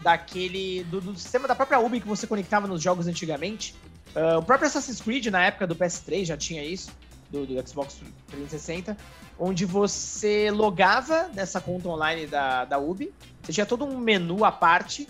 daquele. 0.00 0.82
Do, 0.90 1.00
do, 1.00 1.16
sistema 1.16 1.46
da 1.46 1.54
própria 1.54 1.78
Ubi 1.78 2.00
que 2.00 2.08
você 2.08 2.26
conectava 2.26 2.66
nos 2.66 2.82
jogos 2.82 3.06
antigamente. 3.06 3.72
Uh, 4.08 4.38
o 4.38 4.42
próprio 4.42 4.66
Assassin's 4.66 5.00
Creed, 5.00 5.26
na 5.26 5.44
época 5.44 5.64
do 5.64 5.76
PS3, 5.76 6.24
já 6.24 6.36
tinha 6.36 6.64
isso, 6.64 6.90
do, 7.30 7.46
do 7.46 7.68
Xbox 7.68 8.00
360, 8.30 8.96
onde 9.38 9.64
você 9.64 10.50
logava 10.50 11.30
nessa 11.32 11.60
conta 11.60 11.88
online 11.88 12.26
da, 12.26 12.64
da 12.64 12.78
Ubi, 12.78 13.14
você 13.44 13.52
tinha 13.52 13.64
todo 13.64 13.84
um 13.84 13.96
menu 13.96 14.44
à 14.44 14.50
parte 14.50 15.06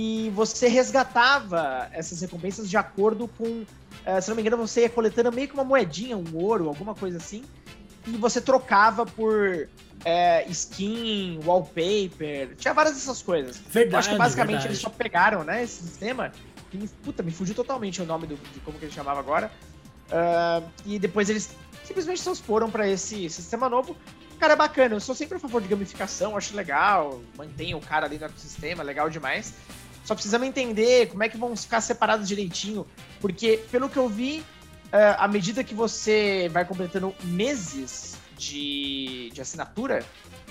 e 0.00 0.30
você 0.30 0.68
resgatava 0.68 1.88
essas 1.92 2.20
recompensas 2.20 2.70
de 2.70 2.76
acordo 2.76 3.26
com. 3.26 3.64
Uh, 4.06 4.22
se 4.22 4.28
não 4.28 4.36
me 4.36 4.42
engano, 4.42 4.56
você 4.56 4.82
ia 4.82 4.90
coletando 4.90 5.30
meio 5.32 5.48
que 5.48 5.54
uma 5.54 5.64
moedinha, 5.64 6.16
um 6.16 6.36
ouro, 6.36 6.68
alguma 6.68 6.94
coisa 6.94 7.18
assim, 7.18 7.44
e 8.06 8.12
você 8.12 8.40
trocava 8.40 9.04
por 9.04 9.68
é, 10.04 10.46
skin, 10.48 11.40
wallpaper, 11.44 12.56
tinha 12.56 12.72
várias 12.72 12.94
dessas 12.94 13.20
coisas. 13.22 13.58
Verdade, 13.68 13.96
acho 13.96 14.10
que 14.10 14.16
basicamente 14.16 14.52
verdade. 14.52 14.68
eles 14.68 14.78
só 14.78 14.90
pegaram, 14.90 15.44
né, 15.44 15.62
esse 15.62 15.82
sistema, 15.82 16.32
que, 16.70 16.88
puta, 17.02 17.22
me 17.22 17.30
fugiu 17.30 17.54
totalmente 17.54 18.00
o 18.00 18.06
nome 18.06 18.26
do, 18.26 18.36
de 18.36 18.60
como 18.60 18.78
que 18.78 18.86
ele 18.86 18.92
chamava 18.92 19.20
agora, 19.20 19.50
uh, 20.10 20.66
e 20.86 20.98
depois 20.98 21.28
eles 21.28 21.50
simplesmente 21.84 22.22
transporam 22.22 22.70
para 22.70 22.88
esse 22.88 23.28
sistema 23.30 23.68
novo. 23.68 23.96
Cara, 24.38 24.52
é 24.52 24.56
bacana, 24.56 24.94
eu 24.94 25.00
sou 25.00 25.14
sempre 25.14 25.36
a 25.36 25.40
favor 25.40 25.60
de 25.60 25.66
gamificação, 25.66 26.36
acho 26.36 26.54
legal, 26.54 27.20
mantém 27.36 27.74
o 27.74 27.80
cara 27.80 28.06
ali 28.06 28.18
no 28.18 28.26
ecossistema, 28.26 28.84
legal 28.84 29.10
demais. 29.10 29.52
Só 30.08 30.14
precisamos 30.14 30.48
entender 30.48 31.08
como 31.08 31.22
é 31.22 31.28
que 31.28 31.36
vão 31.36 31.54
ficar 31.54 31.82
separados 31.82 32.26
direitinho, 32.26 32.86
porque 33.20 33.58
pelo 33.70 33.90
que 33.90 33.98
eu 33.98 34.08
vi, 34.08 34.42
uh, 34.86 35.18
à 35.18 35.28
medida 35.28 35.62
que 35.62 35.74
você 35.74 36.48
vai 36.50 36.64
completando 36.64 37.14
meses 37.24 38.16
de, 38.34 39.28
de 39.34 39.38
assinatura, 39.42 40.02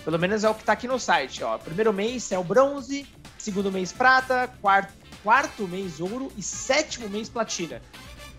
pelo 0.05 0.19
menos 0.19 0.43
é 0.43 0.49
o 0.51 0.53
que 0.53 0.59
está 0.59 0.73
aqui 0.73 0.87
no 0.87 0.99
site. 0.99 1.43
Ó. 1.43 1.57
Primeiro 1.57 1.91
mês 1.91 2.31
é 2.31 2.37
o 2.37 2.43
bronze, 2.43 3.07
segundo 3.35 3.71
mês 3.71 3.91
prata, 3.91 4.47
quarto, 4.61 4.93
quarto 5.23 5.67
mês 5.67 5.99
ouro 5.99 6.31
e 6.37 6.43
sétimo 6.43 7.09
mês 7.09 7.27
platina. 7.27 7.81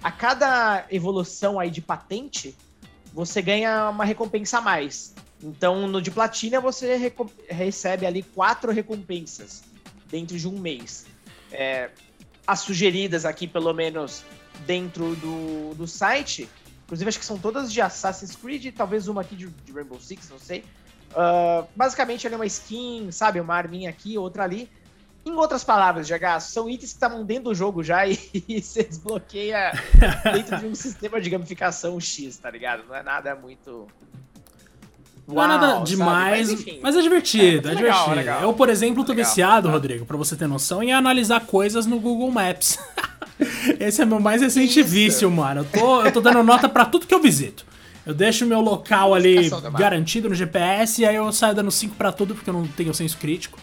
A 0.01 0.13
cada 0.13 0.87
evolução 0.89 1.59
aí 1.59 1.69
de 1.69 1.83
patente, 1.83 2.57
você 3.13 3.43
ganha 3.43 3.91
uma 3.91 4.05
recompensa 4.05 4.59
a 4.59 4.61
mais. 4.61 5.17
Então, 5.43 5.89
no 5.89 6.01
de 6.01 6.13
platina, 6.13 6.61
você 6.61 7.13
recebe 7.49 8.07
ali 8.07 8.23
quatro 8.23 8.71
recompensas 8.71 9.67
dentro 10.11 10.39
de 10.39 10.49
um 10.49 10.59
mês. 10.59 11.07
É, 11.53 11.91
as 12.47 12.61
sugeridas 12.61 13.25
aqui, 13.25 13.47
pelo 13.47 13.73
menos 13.73 14.25
dentro 14.67 15.15
do, 15.17 15.75
do 15.75 15.87
site, 15.87 16.49
Inclusive, 16.89 17.09
acho 17.11 17.19
que 17.19 17.27
são 17.27 17.39
todas 17.39 17.71
de 17.71 17.83
Assassin's 17.83 18.35
Creed, 18.35 18.75
talvez 18.75 19.09
uma 19.09 19.21
aqui 19.21 19.37
de, 19.37 19.47
de 19.47 19.73
Rainbow 19.73 20.01
Six, 20.01 20.31
não 20.31 20.39
sei. 20.39 20.65
Uh, 21.11 21.69
basicamente, 21.77 22.27
ali 22.27 22.35
é 22.35 22.39
uma 22.39 22.47
skin, 22.47 23.13
sabe? 23.13 23.39
Uma 23.41 23.55
arminha 23.57 23.91
aqui, 23.91 24.17
outra 24.17 24.45
ali. 24.45 24.71
Em 25.23 25.33
outras 25.33 25.63
palavras, 25.63 26.09
GH, 26.09 26.41
são 26.41 26.67
itens 26.67 26.93
que 26.93 26.97
estavam 26.97 27.27
dentro 27.27 27.45
do 27.45 27.55
jogo 27.55 27.85
já 27.85 28.07
e, 28.09 28.19
e 28.49 28.63
você 28.63 28.85
desbloqueia 28.85 29.71
dentro 30.33 30.57
de 30.57 30.65
um 30.65 30.73
sistema 30.75 31.21
de 31.21 31.29
gamificação 31.29 32.01
X, 32.01 32.39
tá 32.39 32.51
ligado? 32.51 32.85
Não 32.89 32.95
é 32.95 33.03
nada 33.03 33.37
muito. 33.37 33.87
Uau, 35.29 35.47
não 35.47 35.55
é 35.55 35.59
nada 35.59 35.85
demais, 35.85 36.51
mas, 36.51 36.79
mas, 36.83 36.97
é 36.97 37.03
divertido, 37.03 37.69
é, 37.69 37.73
é, 37.73 37.75
é 37.75 37.77
divertido. 37.77 38.15
Legal, 38.15 38.43
eu, 38.43 38.55
por 38.55 38.71
exemplo, 38.71 39.05
tô 39.05 39.13
legal, 39.13 39.29
viciado, 39.29 39.69
tá. 39.69 39.75
Rodrigo, 39.75 40.07
pra 40.07 40.17
você 40.17 40.35
ter 40.35 40.47
noção, 40.47 40.83
em 40.83 40.93
analisar 40.93 41.41
coisas 41.41 41.85
no 41.85 42.01
Google 42.01 42.31
Maps. 42.31 42.79
Esse 43.79 44.03
é 44.03 44.07
meu 44.07 44.19
mais 44.19 44.41
recente 44.41 44.81
Isso. 44.81 44.89
vício, 44.89 45.31
mano. 45.31 45.61
Eu 45.61 45.65
tô, 45.65 46.03
eu 46.03 46.13
tô 46.13 46.21
dando 46.21 46.43
nota 46.43 46.69
para 46.69 46.87
tudo 46.87 47.07
que 47.07 47.15
eu 47.15 47.21
visito. 47.21 47.65
Eu 48.07 48.15
deixo 48.15 48.47
meu 48.47 48.63
local 48.63 49.15
ali 49.15 49.51
garantido 49.79 50.31
no 50.31 50.35
GPS 50.35 51.03
e 51.03 51.05
aí 51.05 51.17
eu 51.17 51.31
saio 51.31 51.55
dando 51.55 51.71
5 51.71 51.95
para 51.95 52.11
tudo 52.11 52.35
porque 52.35 52.49
eu 52.49 52.55
não 52.55 52.67
tenho 52.67 52.95
senso 52.95 53.19
crítico. 53.19 53.59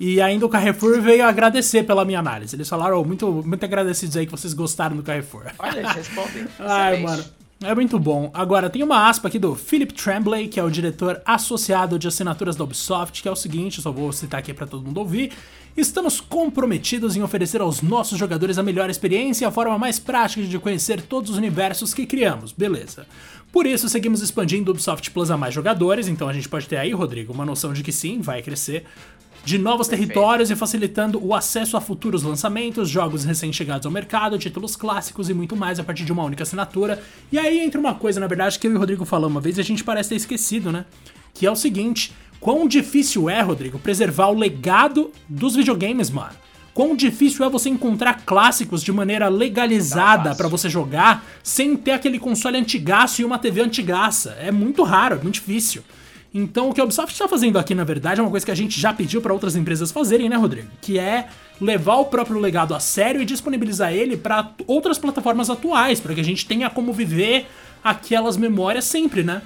E 0.00 0.20
ainda 0.20 0.44
o 0.44 0.48
Carrefour 0.48 1.00
veio 1.00 1.24
agradecer 1.24 1.84
pela 1.84 2.04
minha 2.04 2.18
análise. 2.18 2.56
Eles 2.56 2.68
falaram, 2.68 3.00
oh, 3.00 3.04
muito, 3.04 3.30
muito 3.30 3.64
agradecidos 3.64 4.16
aí 4.16 4.26
que 4.26 4.32
vocês 4.32 4.52
gostaram 4.52 4.96
do 4.96 5.02
Carrefour. 5.04 5.44
Olha, 5.60 5.78
eles 5.78 5.92
respondem. 5.92 6.44
Ai, 6.58 6.98
mano. 7.00 7.24
É 7.62 7.74
muito 7.74 7.98
bom. 7.98 8.30
Agora, 8.34 8.68
tem 8.68 8.82
uma 8.82 9.08
aspa 9.08 9.28
aqui 9.28 9.38
do 9.38 9.54
Philip 9.54 9.94
Tremblay, 9.94 10.48
que 10.48 10.60
é 10.60 10.62
o 10.62 10.70
diretor 10.70 11.22
associado 11.24 11.98
de 11.98 12.08
assinaturas 12.08 12.56
da 12.56 12.64
Ubisoft, 12.64 13.22
que 13.22 13.28
é 13.28 13.30
o 13.30 13.36
seguinte, 13.36 13.80
só 13.80 13.90
vou 13.90 14.12
citar 14.12 14.40
aqui 14.40 14.52
para 14.52 14.66
todo 14.66 14.84
mundo 14.84 14.98
ouvir. 14.98 15.32
Estamos 15.76 16.20
comprometidos 16.20 17.16
em 17.16 17.22
oferecer 17.22 17.60
aos 17.60 17.82
nossos 17.82 18.18
jogadores 18.18 18.58
a 18.58 18.62
melhor 18.62 18.90
experiência 18.90 19.44
e 19.44 19.48
a 19.48 19.50
forma 19.50 19.78
mais 19.78 19.98
prática 19.98 20.42
de 20.42 20.58
conhecer 20.58 21.02
todos 21.02 21.30
os 21.30 21.36
universos 21.36 21.94
que 21.94 22.06
criamos. 22.06 22.52
Beleza. 22.52 23.06
Por 23.50 23.66
isso, 23.66 23.88
seguimos 23.88 24.20
expandindo 24.20 24.70
o 24.70 24.74
Ubisoft 24.74 25.10
Plus 25.12 25.30
a 25.30 25.36
mais 25.36 25.54
jogadores, 25.54 26.08
então 26.08 26.28
a 26.28 26.32
gente 26.32 26.48
pode 26.48 26.66
ter 26.66 26.76
aí, 26.76 26.92
Rodrigo, 26.92 27.32
uma 27.32 27.46
noção 27.46 27.72
de 27.72 27.82
que 27.82 27.92
sim, 27.92 28.20
vai 28.20 28.42
crescer 28.42 28.84
de 29.44 29.58
novos 29.58 29.86
Perfeito. 29.88 30.08
territórios 30.08 30.50
e 30.50 30.56
facilitando 30.56 31.24
o 31.24 31.34
acesso 31.34 31.76
a 31.76 31.80
futuros 31.80 32.22
lançamentos, 32.22 32.88
jogos 32.88 33.24
recém-chegados 33.24 33.84
ao 33.84 33.92
mercado, 33.92 34.38
títulos 34.38 34.74
clássicos 34.74 35.28
e 35.28 35.34
muito 35.34 35.54
mais 35.54 35.78
a 35.78 35.84
partir 35.84 36.04
de 36.04 36.12
uma 36.12 36.24
única 36.24 36.42
assinatura. 36.42 37.02
E 37.30 37.38
aí 37.38 37.60
entra 37.60 37.78
uma 37.78 37.94
coisa, 37.94 38.18
na 38.18 38.26
verdade, 38.26 38.58
que 38.58 38.66
eu 38.66 38.72
e 38.72 38.74
o 38.74 38.78
Rodrigo 38.78 39.04
falamos 39.04 39.34
uma 39.34 39.40
vez 39.40 39.58
e 39.58 39.60
a 39.60 39.64
gente 39.64 39.84
parece 39.84 40.08
ter 40.08 40.16
esquecido, 40.16 40.72
né? 40.72 40.86
Que 41.34 41.46
é 41.46 41.50
o 41.50 41.56
seguinte: 41.56 42.12
quão 42.40 42.66
difícil 42.66 43.28
é, 43.28 43.40
Rodrigo, 43.42 43.78
preservar 43.78 44.28
o 44.28 44.38
legado 44.38 45.12
dos 45.28 45.54
videogames, 45.54 46.10
mano. 46.10 46.44
Quão 46.72 46.96
difícil 46.96 47.44
é 47.44 47.48
você 47.48 47.68
encontrar 47.68 48.22
clássicos 48.26 48.82
de 48.82 48.90
maneira 48.90 49.28
legalizada 49.28 50.34
para 50.34 50.48
você 50.48 50.68
jogar 50.68 51.24
sem 51.40 51.76
ter 51.76 51.92
aquele 51.92 52.18
console 52.18 52.58
antigaço 52.58 53.22
e 53.22 53.24
uma 53.24 53.38
TV 53.38 53.60
antigaça. 53.60 54.36
É 54.40 54.50
muito 54.50 54.82
raro, 54.82 55.14
é 55.14 55.22
muito 55.22 55.34
difícil. 55.34 55.84
Então, 56.36 56.68
o 56.68 56.74
que 56.74 56.80
a 56.80 56.84
Ubisoft 56.84 57.12
está 57.12 57.28
fazendo 57.28 57.60
aqui, 57.60 57.76
na 57.76 57.84
verdade, 57.84 58.18
é 58.18 58.22
uma 58.22 58.30
coisa 58.30 58.44
que 58.44 58.50
a 58.50 58.56
gente 58.56 58.80
já 58.80 58.92
pediu 58.92 59.22
para 59.22 59.32
outras 59.32 59.54
empresas 59.54 59.92
fazerem, 59.92 60.28
né, 60.28 60.34
Rodrigo? 60.34 60.68
Que 60.82 60.98
é 60.98 61.28
levar 61.60 61.94
o 61.98 62.06
próprio 62.06 62.40
legado 62.40 62.74
a 62.74 62.80
sério 62.80 63.22
e 63.22 63.24
disponibilizar 63.24 63.92
ele 63.92 64.16
para 64.16 64.50
outras 64.66 64.98
plataformas 64.98 65.48
atuais, 65.48 66.00
para 66.00 66.12
que 66.12 66.20
a 66.20 66.24
gente 66.24 66.44
tenha 66.44 66.68
como 66.68 66.92
viver 66.92 67.46
aquelas 67.84 68.36
memórias 68.36 68.84
sempre, 68.84 69.22
né? 69.22 69.42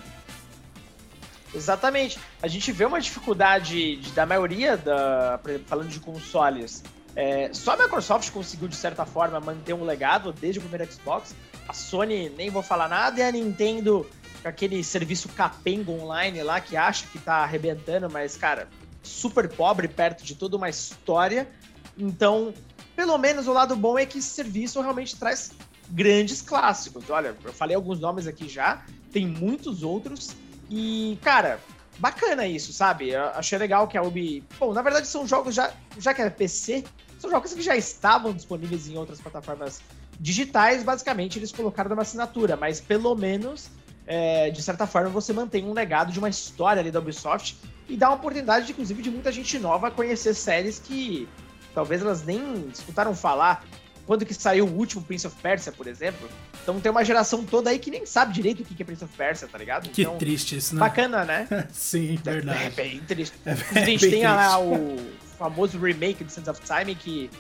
Exatamente. 1.55 2.19
A 2.43 2.49
gente 2.49 2.73
vê 2.73 2.87
uma 2.87 3.01
dificuldade 3.03 3.97
de, 3.97 4.11
da 4.13 4.25
maioria, 4.25 4.79
da, 4.79 5.39
falando 5.67 5.89
de 5.89 6.01
consoles. 6.01 6.83
É, 7.15 7.51
só 7.53 7.73
a 7.73 7.77
Microsoft 7.77 8.31
conseguiu, 8.31 8.67
de 8.67 8.77
certa 8.77 9.05
forma, 9.05 9.39
manter 9.41 9.75
um 9.75 9.85
legado 9.85 10.33
desde 10.33 10.59
o 10.59 10.63
primeiro 10.63 10.91
Xbox. 10.91 11.35
A 11.69 11.75
Sony, 11.75 12.31
nem 12.31 12.49
vou 12.49 12.63
falar 12.63 12.89
nada, 12.89 13.21
e 13.21 13.23
a 13.23 13.31
Nintendo 13.31 14.07
aquele 14.45 14.83
serviço 14.85 15.29
capengo 15.31 15.93
online 15.93 16.43
lá 16.43 16.61
que 16.61 16.77
acha 16.77 17.07
que 17.07 17.19
tá 17.19 17.37
arrebentando, 17.37 18.09
mas, 18.11 18.37
cara, 18.37 18.69
super 19.03 19.49
pobre 19.49 19.89
perto 19.89 20.25
de 20.25 20.35
toda 20.35 20.57
uma 20.57 20.69
história. 20.69 21.49
Então, 21.97 22.55
pelo 22.95 23.17
menos 23.19 23.47
o 23.47 23.53
lado 23.53 23.75
bom 23.77 23.99
é 23.99 24.07
que 24.07 24.19
esse 24.19 24.29
serviço 24.29 24.81
realmente 24.81 25.17
traz 25.17 25.53
grandes 25.91 26.43
clássicos. 26.43 27.09
Olha, 27.11 27.37
eu 27.45 27.53
falei 27.53 27.75
alguns 27.75 27.99
nomes 28.01 28.27
aqui 28.27 28.49
já, 28.49 28.85
tem 29.13 29.27
muitos 29.27 29.83
outros. 29.83 30.37
E, 30.71 31.19
cara, 31.23 31.61
bacana 31.99 32.47
isso, 32.47 32.73
sabe? 32.73 33.11
Eu 33.11 33.25
achei 33.31 33.59
legal 33.59 33.89
que 33.89 33.97
a 33.97 34.03
Ubi. 34.03 34.45
Bom, 34.59 34.73
na 34.73 34.83
verdade 34.83 35.07
são 35.07 35.27
jogos 35.27 35.55
já. 35.55 35.73
Já 35.99 36.15
que 36.15 36.23
é 36.23 36.31
PC, 36.31 36.85
são 37.19 37.31
jogos 37.31 37.53
que 37.53 37.63
já 37.63 37.77
estavam 37.77 38.33
disponíveis 38.33 38.89
em 38.89 38.97
outras 38.97 39.21
plataformas 39.21 39.81
digitais. 40.21 40.83
Basicamente, 40.83 41.39
eles 41.39 41.53
colocaram 41.53 41.91
numa 41.91 42.03
assinatura, 42.03 42.57
mas 42.57 42.81
pelo 42.81 43.15
menos 43.15 43.71
é, 44.11 44.51
de 44.51 44.63
certa 44.63 44.87
forma, 44.87 45.11
você 45.11 45.35
mantém 45.35 45.67
um 45.67 45.75
legado 45.75 46.11
de 46.11 46.19
uma 46.19 46.31
história 46.31 46.81
ali 46.81 46.91
da 46.91 46.99
Ubisoft 46.99 47.59
e 47.87 47.95
dá 47.95 48.09
uma 48.09 48.17
oportunidade, 48.17 48.73
inclusive, 48.73 49.03
de 49.03 49.11
muita 49.11 49.31
gente 49.31 49.59
nova 49.59 49.91
conhecer 49.91 50.33
séries 50.33 50.79
que 50.79 51.29
talvez 51.75 52.01
elas 52.01 52.25
nem 52.25 52.69
escutaram 52.73 53.15
falar. 53.15 53.67
Quando 54.07 54.25
que 54.25 54.33
saiu 54.33 54.65
o 54.65 54.75
último 54.75 55.03
Prince 55.03 55.27
of 55.27 55.37
Persia, 55.43 55.71
por 55.71 55.87
exemplo. 55.87 56.27
Então 56.63 56.81
tem 56.81 56.91
uma 56.91 57.05
geração 57.05 57.45
toda 57.45 57.69
aí 57.69 57.79
que 57.79 57.91
nem 57.91 58.07
sabe 58.07 58.33
direito 58.33 58.63
o 58.63 58.65
que 58.65 58.83
é 58.83 58.87
Prince 58.87 59.05
of 59.05 59.15
Persia, 59.15 59.47
tá 59.47 59.59
ligado? 59.59 59.91
Que 59.91 60.01
então, 60.01 60.17
triste 60.17 60.57
isso, 60.57 60.75
né? 60.75 60.81
Bacana, 60.81 61.27
né? 61.27 61.47
Sim, 61.71 62.19
verdade. 62.25 62.65
É, 62.65 62.71
bem 62.71 63.01
triste. 63.01 63.37
É 63.45 63.55
bem, 63.55 63.83
a 63.83 63.85
gente 63.85 64.09
tem 64.09 64.23
lá 64.25 64.59
o 64.59 64.97
famoso 65.39 65.79
remake 65.79 66.25
de 66.25 66.33
Sense 66.33 66.49
of 66.49 66.63
Time 66.63 66.95
que, 66.95 67.31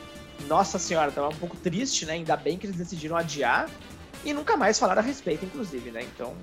nossa 0.46 0.78
senhora, 0.78 1.11
tava 1.11 1.28
um 1.28 1.37
pouco 1.37 1.57
triste, 1.57 2.04
né? 2.04 2.12
Ainda 2.12 2.37
bem 2.37 2.59
que 2.59 2.66
eles 2.66 2.76
decidiram 2.76 3.16
adiar. 3.16 3.70
E 4.24 4.33
nunca 4.33 4.57
mais 4.57 4.78
falaram 4.78 5.00
a 5.00 5.04
respeito, 5.04 5.44
inclusive, 5.44 5.90
né? 5.90 6.02
Então. 6.02 6.35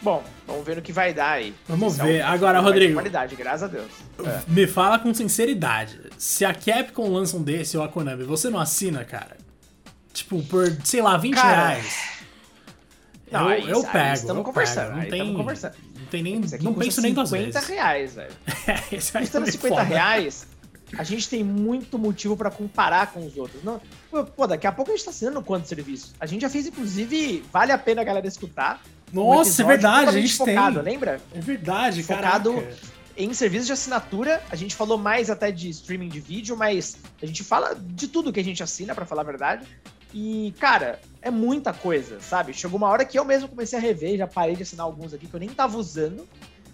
Bom, 0.00 0.22
vamos 0.46 0.64
ver 0.64 0.76
no 0.76 0.82
que 0.82 0.92
vai 0.92 1.12
dar 1.12 1.32
aí. 1.32 1.54
Vamos 1.66 1.96
ver. 1.96 2.22
Agora, 2.22 2.60
Rodrigo. 2.60 2.94
Qualidade, 2.94 3.34
graças 3.34 3.64
a 3.64 3.66
Deus. 3.66 3.90
É. 4.24 4.42
Me 4.46 4.66
fala 4.66 4.98
com 4.98 5.12
sinceridade. 5.12 5.98
Se 6.16 6.44
a 6.44 6.54
Capcom 6.54 7.10
lança 7.10 7.36
um 7.36 7.42
desse 7.42 7.76
ou 7.76 7.82
a 7.82 7.88
Konami, 7.88 8.22
você 8.22 8.48
não 8.48 8.60
assina, 8.60 9.04
cara? 9.04 9.36
Tipo, 10.12 10.42
por, 10.44 10.66
sei 10.84 11.02
lá, 11.02 11.16
20 11.16 11.34
cara... 11.34 11.68
reais. 11.68 12.18
Não, 13.30 13.42
eu, 13.42 13.48
aí, 13.48 13.68
eu 13.68 13.82
pego. 13.84 14.14
Estamos 14.14 14.44
conversando. 14.44 14.96
Não 14.96 15.04
tem, 15.04 15.34
conversando. 15.34 15.74
Não 15.98 16.06
tem 16.06 16.22
nem. 16.22 16.40
Não 16.62 16.72
penso 16.72 17.02
nem 17.02 17.12
duas 17.12 17.30
vezes. 17.30 17.54
50 17.54 17.74
reais, 17.74 18.14
velho. 18.14 18.32
é, 18.66 18.94
esse 18.96 19.12
Custando 19.12 19.50
50 19.50 19.68
foda. 19.68 19.82
reais, 19.82 20.46
a 20.96 21.02
gente 21.04 21.28
tem 21.28 21.44
muito 21.44 21.98
motivo 21.98 22.36
para 22.36 22.50
comparar 22.50 23.12
com 23.12 23.26
os 23.26 23.36
outros. 23.36 23.62
Não, 23.62 23.80
pô, 24.36 24.46
daqui 24.46 24.66
a 24.66 24.72
pouco 24.72 24.90
a 24.90 24.96
gente 24.96 25.04
tá 25.04 25.10
assinando 25.10 25.42
quanto 25.42 25.68
serviço. 25.68 26.14
A 26.18 26.26
gente 26.26 26.42
já 26.42 26.48
fez, 26.48 26.66
inclusive, 26.66 27.44
vale 27.52 27.72
a 27.72 27.78
pena 27.78 28.00
a 28.00 28.04
galera 28.04 28.26
escutar. 28.26 28.82
Nossa, 29.12 29.62
um 29.62 29.66
é 29.66 29.68
verdade, 29.68 30.08
a 30.10 30.12
gente 30.20 30.34
focado, 30.34 30.82
tem. 30.82 30.92
lembra? 30.92 31.20
É 31.34 31.40
verdade, 31.40 32.02
Focado 32.02 32.54
caraca. 32.54 32.76
em 33.16 33.32
serviços 33.34 33.66
de 33.66 33.72
assinatura. 33.72 34.42
A 34.50 34.56
gente 34.56 34.74
falou 34.74 34.98
mais 34.98 35.30
até 35.30 35.50
de 35.50 35.68
streaming 35.68 36.08
de 36.08 36.20
vídeo, 36.20 36.56
mas 36.56 36.96
a 37.22 37.26
gente 37.26 37.42
fala 37.44 37.74
de 37.74 38.08
tudo 38.08 38.32
que 38.32 38.40
a 38.40 38.44
gente 38.44 38.62
assina, 38.62 38.94
para 38.94 39.06
falar 39.06 39.22
a 39.22 39.26
verdade. 39.26 39.66
E, 40.12 40.54
cara, 40.58 41.00
é 41.20 41.30
muita 41.30 41.72
coisa, 41.72 42.18
sabe? 42.20 42.54
Chegou 42.54 42.78
uma 42.78 42.88
hora 42.88 43.04
que 43.04 43.18
eu 43.18 43.24
mesmo 43.24 43.48
comecei 43.48 43.78
a 43.78 43.82
rever, 43.82 44.16
já 44.16 44.26
parei 44.26 44.56
de 44.56 44.62
assinar 44.62 44.86
alguns 44.86 45.12
aqui 45.12 45.26
que 45.26 45.34
eu 45.34 45.40
nem 45.40 45.50
tava 45.50 45.76
usando. 45.76 46.26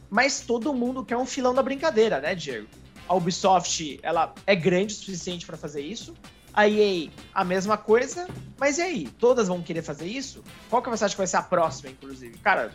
Mas 0.08 0.40
todo 0.40 0.72
mundo 0.72 1.04
quer 1.04 1.16
um 1.16 1.26
filão 1.26 1.52
da 1.52 1.62
brincadeira, 1.62 2.20
né, 2.20 2.34
Diego? 2.36 2.68
A 3.08 3.14
Ubisoft, 3.14 3.98
ela 4.02 4.34
é 4.46 4.54
grande 4.54 4.94
o 4.94 4.96
suficiente 4.96 5.46
para 5.46 5.56
fazer 5.56 5.82
isso. 5.82 6.14
A 6.52 6.68
EA, 6.68 7.10
a 7.34 7.44
mesma 7.44 7.76
coisa. 7.76 8.28
Mas 8.58 8.78
e 8.78 8.82
aí? 8.82 9.08
Todas 9.18 9.48
vão 9.48 9.60
querer 9.60 9.82
fazer 9.82 10.06
isso? 10.06 10.42
Qual 10.70 10.80
que 10.80 10.88
você 10.88 11.04
acha 11.04 11.14
que 11.14 11.18
vai 11.18 11.26
ser 11.26 11.36
a 11.36 11.42
próxima, 11.42 11.90
inclusive? 11.90 12.38
Cara, 12.38 12.72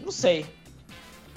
não 0.00 0.10
sei. 0.10 0.44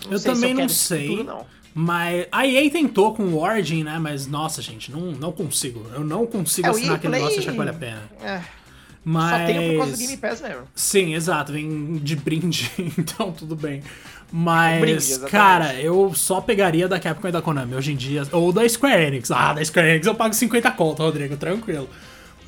Não 0.05 0.13
eu 0.13 0.19
sei 0.19 0.33
também 0.33 0.51
eu 0.51 0.57
não 0.57 0.69
sei. 0.69 1.07
Futuro, 1.07 1.23
não. 1.23 1.45
Mas 1.77 2.27
a 2.31 2.47
EA 2.47 2.71
tentou 2.71 3.13
com 3.13 3.23
o 3.23 3.41
Origin, 3.41 3.83
né? 3.83 3.99
Mas 3.99 4.25
nossa, 4.27 4.61
gente, 4.61 4.91
não, 4.91 5.11
não 5.11 5.31
consigo. 5.31 5.85
Eu 5.93 6.03
não 6.03 6.25
consigo 6.25 6.67
é, 6.67 6.71
assinar 6.71 6.95
aquele 6.95 7.11
Play... 7.11 7.21
negócio 7.21 7.37
e 7.37 7.41
achar 7.41 7.51
que 7.51 7.57
vale 7.57 7.69
a 7.69 7.73
pena. 7.73 8.09
É. 8.21 8.64
Mas... 9.05 9.39
Só 9.39 9.45
tenho 9.45 9.71
por 9.71 9.77
causa 9.77 9.91
do 9.91 9.97
Game 9.99 10.17
Pass 10.17 10.41
mesmo. 10.41 10.61
Sim, 10.75 11.13
exato. 11.13 11.53
Vem 11.53 11.97
de 12.01 12.15
brinde, 12.15 12.71
então 12.97 13.31
tudo 13.31 13.55
bem. 13.55 13.83
Mas, 14.31 14.81
brinde, 14.81 15.19
cara, 15.29 15.75
eu 15.75 16.11
só 16.15 16.41
pegaria 16.41 16.87
da 16.87 16.99
Capcom 16.99 17.27
e 17.27 17.31
da 17.31 17.41
Konami 17.41 17.75
hoje 17.75 17.93
em 17.93 17.95
dia. 17.95 18.23
Ou 18.31 18.51
da 18.51 18.67
Square 18.67 19.03
Enix. 19.03 19.29
Ah, 19.29 19.53
da 19.53 19.63
Square 19.63 19.89
Enix 19.89 20.07
eu 20.07 20.15
pago 20.15 20.33
50 20.33 20.71
conto, 20.71 21.03
Rodrigo, 21.03 21.37
tranquilo. 21.37 21.87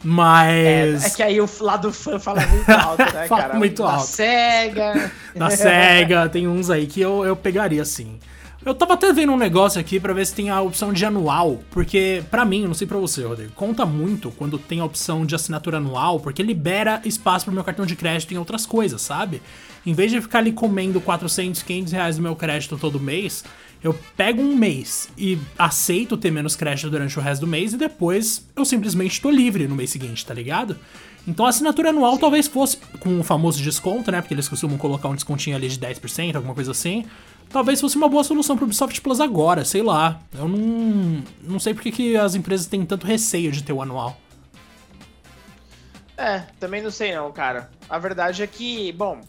Mas. 0.04 1.04
É, 1.04 1.08
é, 1.08 1.10
que 1.12 1.24
aí 1.24 1.40
o 1.40 1.50
lado 1.60 1.94
fã 1.94 2.20
fala 2.20 2.46
muito 2.46 2.72
alto, 2.72 3.14
né, 3.14 3.28
fala 3.30 3.42
cara? 3.42 3.54
muito 3.56 3.84
da 3.84 3.90
alto. 3.90 4.02
Da 4.02 4.08
SEGA. 4.08 5.12
Da 5.36 5.50
SEGA, 5.52 6.30
tem 6.30 6.48
uns 6.48 6.70
aí 6.70 6.88
que 6.88 7.00
eu, 7.00 7.24
eu 7.24 7.36
pegaria 7.36 7.86
sim. 7.86 8.20
Eu 8.68 8.76
tava 8.76 8.96
até 8.96 9.14
vendo 9.14 9.32
um 9.32 9.38
negócio 9.38 9.80
aqui 9.80 9.98
para 9.98 10.12
ver 10.12 10.28
se 10.28 10.36
tem 10.36 10.50
a 10.50 10.60
opção 10.60 10.92
de 10.92 11.06
anual, 11.06 11.62
porque 11.72 12.22
para 12.30 12.44
mim, 12.44 12.66
não 12.66 12.74
sei 12.74 12.86
para 12.86 12.98
você, 12.98 13.24
Rodrigo, 13.24 13.54
conta 13.54 13.86
muito 13.86 14.30
quando 14.30 14.60
tem 14.60 14.82
a 14.82 14.84
opção 14.84 15.26
de 15.26 15.34
assinatura 15.34 15.78
anual, 15.78 16.20
porque 16.20 16.44
libera 16.44 17.02
espaço 17.06 17.46
pro 17.46 17.54
meu 17.54 17.64
cartão 17.64 17.86
de 17.86 17.96
crédito 17.96 18.34
em 18.34 18.38
outras 18.38 18.66
coisas, 18.66 19.02
sabe? 19.02 19.42
Em 19.86 19.94
vez 19.94 20.12
de 20.12 20.20
ficar 20.20 20.40
ali 20.40 20.52
comendo 20.52 21.00
400, 21.00 21.64
500 21.64 21.94
reais 21.94 22.18
do 22.18 22.22
meu 22.22 22.36
crédito 22.36 22.78
todo 22.78 23.00
mês, 23.00 23.46
eu 23.82 23.98
pego 24.18 24.42
um 24.42 24.54
mês 24.54 25.08
e 25.18 25.38
aceito 25.58 26.18
ter 26.18 26.30
menos 26.30 26.54
crédito 26.54 26.90
durante 26.90 27.18
o 27.18 27.22
resto 27.22 27.46
do 27.46 27.48
mês 27.48 27.72
e 27.72 27.78
depois 27.78 28.46
eu 28.54 28.66
simplesmente 28.66 29.22
tô 29.22 29.32
livre 29.32 29.66
no 29.66 29.76
mês 29.76 29.92
seguinte, 29.92 30.26
tá 30.26 30.34
ligado? 30.34 30.78
Então 31.26 31.46
a 31.46 31.50
assinatura 31.50 31.92
anual 31.92 32.18
talvez 32.18 32.48
fosse 32.48 32.78
com 33.00 33.18
o 33.18 33.24
famoso 33.24 33.64
desconto, 33.64 34.12
né? 34.12 34.20
Porque 34.20 34.34
eles 34.34 34.50
costumam 34.50 34.78
colocar 34.78 35.08
um 35.08 35.16
descontinho 35.16 35.56
ali 35.56 35.70
de 35.70 35.80
10%, 35.80 36.36
alguma 36.36 36.54
coisa 36.54 36.72
assim 36.72 37.06
talvez 37.50 37.82
fosse 37.82 37.96
uma 37.96 38.10
boa 38.10 38.24
solução 38.24 38.56
para 38.56 38.64
o 38.64 38.66
Ubisoft 38.66 39.00
Plus 39.02 39.20
agora, 39.20 39.66
sei 39.66 39.82
lá. 39.82 40.20
Eu 40.34 40.48
não, 40.48 41.24
não 41.42 41.60
sei 41.60 41.74
porque 41.74 41.92
que 41.92 42.16
as 42.16 42.36
empresas 42.36 42.68
têm 42.68 42.86
tanto 42.86 43.06
receio 43.06 43.52
de 43.52 43.64
ter 43.64 43.74
o 43.74 43.82
anual. 43.82 44.18
É, 46.18 46.40
também 46.60 46.82
não 46.82 46.92
sei 46.92 47.14
não, 47.16 47.32
cara. 47.32 47.70
A 47.88 48.00
verdade 48.00 48.42
é 48.42 48.48
que, 48.48 48.92
bom, 48.92 49.22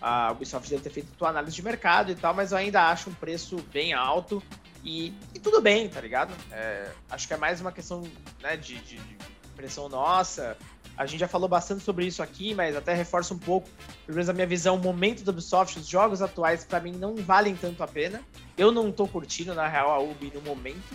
a 0.00 0.30
Ubisoft 0.32 0.70
deve 0.70 0.82
ter 0.82 0.90
feito 0.90 1.08
tua 1.18 1.28
análise 1.28 1.56
de 1.56 1.62
mercado 1.62 2.12
e 2.12 2.14
tal, 2.14 2.32
mas 2.32 2.52
eu 2.52 2.58
ainda 2.58 2.88
acho 2.88 3.10
um 3.10 3.14
preço 3.14 3.56
bem 3.72 3.92
alto 3.92 4.42
e, 4.84 5.12
e 5.34 5.38
tudo 5.38 5.60
bem, 5.60 5.88
tá 5.88 6.00
ligado? 6.00 6.32
É, 6.50 6.90
acho 7.10 7.26
que 7.26 7.34
é 7.34 7.36
mais 7.36 7.60
uma 7.60 7.72
questão 7.72 8.02
né, 8.40 8.56
de, 8.56 8.76
de, 8.76 8.96
de 8.96 9.16
pressão 9.56 9.88
nossa. 9.88 10.56
A 10.96 11.06
gente 11.06 11.20
já 11.20 11.28
falou 11.28 11.48
bastante 11.48 11.82
sobre 11.82 12.06
isso 12.06 12.22
aqui, 12.22 12.54
mas 12.54 12.76
até 12.76 12.92
reforça 12.92 13.32
um 13.32 13.38
pouco, 13.38 13.68
pelo 14.04 14.16
menos 14.16 14.28
a 14.28 14.32
minha 14.32 14.46
visão, 14.46 14.76
o 14.76 14.78
momento 14.78 15.24
do 15.24 15.30
Ubisoft, 15.30 15.78
os 15.78 15.88
jogos 15.88 16.20
atuais, 16.20 16.64
para 16.64 16.78
mim, 16.78 16.92
não 16.92 17.16
valem 17.16 17.56
tanto 17.56 17.82
a 17.82 17.88
pena. 17.88 18.20
Eu 18.56 18.70
não 18.70 18.92
tô 18.92 19.08
curtindo, 19.08 19.54
na 19.54 19.66
real, 19.66 19.90
a 19.90 19.98
Ubi 19.98 20.30
no 20.34 20.42
momento, 20.42 20.94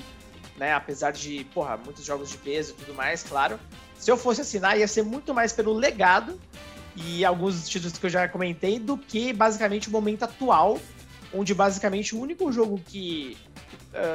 né? 0.58 0.74
Apesar 0.74 1.12
de, 1.12 1.44
porra, 1.46 1.76
muitos 1.78 2.06
jogos 2.06 2.30
de 2.30 2.38
peso 2.38 2.74
e 2.74 2.76
tudo 2.76 2.94
mais, 2.94 3.24
claro. 3.24 3.60
Se 3.98 4.12
eu 4.12 4.18
fosse 4.18 4.42
assinar, 4.42 4.78
ia 4.78 4.88
ser 4.88 5.04
muito 5.04 5.34
mais 5.34 5.52
pelo 5.54 5.74
legado 5.74 6.40
e 6.96 7.26
alguns 7.26 7.68
títulos 7.68 7.98
que 7.98 8.06
eu 8.06 8.10
já 8.10 8.28
comentei, 8.28 8.78
do 8.78 8.98
que 8.98 9.34
basicamente 9.34 9.88
o 9.90 9.92
momento 9.92 10.24
atual, 10.24 10.80
onde 11.34 11.54
basicamente 11.54 12.16
o 12.16 12.20
único 12.20 12.52
jogo 12.52 12.80
que 12.86 13.38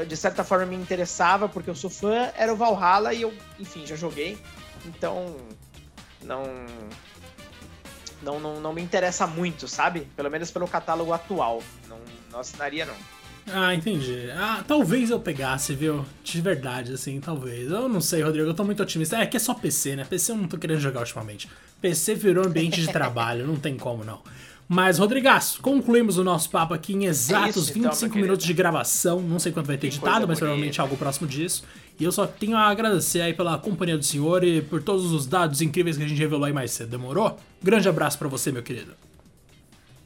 de 0.06 0.16
certa 0.16 0.44
forma 0.44 0.66
me 0.66 0.76
interessava, 0.76 1.48
porque 1.48 1.70
eu 1.70 1.74
sou 1.74 1.88
fã, 1.88 2.30
era 2.36 2.52
o 2.52 2.56
Valhalla 2.56 3.14
e 3.14 3.22
eu, 3.22 3.32
enfim, 3.58 3.86
já 3.86 3.96
joguei. 3.96 4.38
Então, 4.84 5.34
não, 6.22 6.44
não, 8.22 8.40
não, 8.40 8.60
não 8.60 8.72
me 8.72 8.82
interessa 8.82 9.26
muito, 9.26 9.66
sabe? 9.66 10.06
Pelo 10.16 10.30
menos 10.30 10.50
pelo 10.50 10.68
catálogo 10.68 11.12
atual. 11.12 11.62
Não, 11.88 11.98
não 12.30 12.40
assinaria, 12.40 12.84
não. 12.86 12.94
Ah, 13.52 13.74
entendi. 13.74 14.30
Ah, 14.32 14.62
talvez 14.66 15.10
eu 15.10 15.18
pegasse, 15.18 15.74
viu? 15.74 16.04
De 16.22 16.40
verdade, 16.40 16.92
assim, 16.92 17.20
talvez. 17.20 17.70
Eu 17.70 17.88
não 17.88 18.00
sei, 18.00 18.22
Rodrigo, 18.22 18.48
eu 18.48 18.54
tô 18.54 18.64
muito 18.64 18.82
otimista. 18.82 19.16
É 19.16 19.26
que 19.26 19.36
é 19.36 19.40
só 19.40 19.54
PC, 19.54 19.96
né? 19.96 20.04
PC 20.04 20.32
eu 20.32 20.36
não 20.36 20.46
tô 20.46 20.56
querendo 20.58 20.80
jogar 20.80 21.00
ultimamente. 21.00 21.48
PC 21.80 22.14
virou 22.14 22.46
ambiente 22.46 22.80
de 22.80 22.92
trabalho, 22.92 23.46
não 23.46 23.56
tem 23.56 23.76
como 23.76 24.04
não. 24.04 24.20
Mas, 24.72 24.98
Rodrigaço, 24.98 25.60
concluímos 25.60 26.16
o 26.16 26.22
nosso 26.22 26.48
papo 26.48 26.72
aqui 26.72 26.92
em 26.92 27.06
exatos 27.06 27.56
é 27.56 27.60
isso, 27.60 27.74
25 27.74 28.06
então, 28.06 28.22
minutos 28.22 28.46
de 28.46 28.54
gravação. 28.54 29.20
Não 29.20 29.40
sei 29.40 29.50
quanto 29.50 29.66
vai 29.66 29.76
ter 29.76 29.88
que 29.88 29.96
editado, 29.96 30.28
mas 30.28 30.38
provavelmente 30.38 30.80
algo 30.80 30.96
próximo 30.96 31.26
disso. 31.26 31.64
E 31.98 32.04
eu 32.04 32.12
só 32.12 32.24
tenho 32.24 32.56
a 32.56 32.68
agradecer 32.68 33.20
aí 33.20 33.34
pela 33.34 33.58
companhia 33.58 33.98
do 33.98 34.04
senhor 34.04 34.44
e 34.44 34.62
por 34.62 34.80
todos 34.80 35.10
os 35.10 35.26
dados 35.26 35.60
incríveis 35.60 35.96
que 35.96 36.04
a 36.04 36.06
gente 36.06 36.20
revelou 36.20 36.44
aí 36.44 36.52
mais 36.52 36.70
cedo. 36.70 36.88
Demorou? 36.88 37.36
Grande 37.60 37.88
abraço 37.88 38.16
para 38.16 38.28
você, 38.28 38.52
meu 38.52 38.62
querido. 38.62 38.94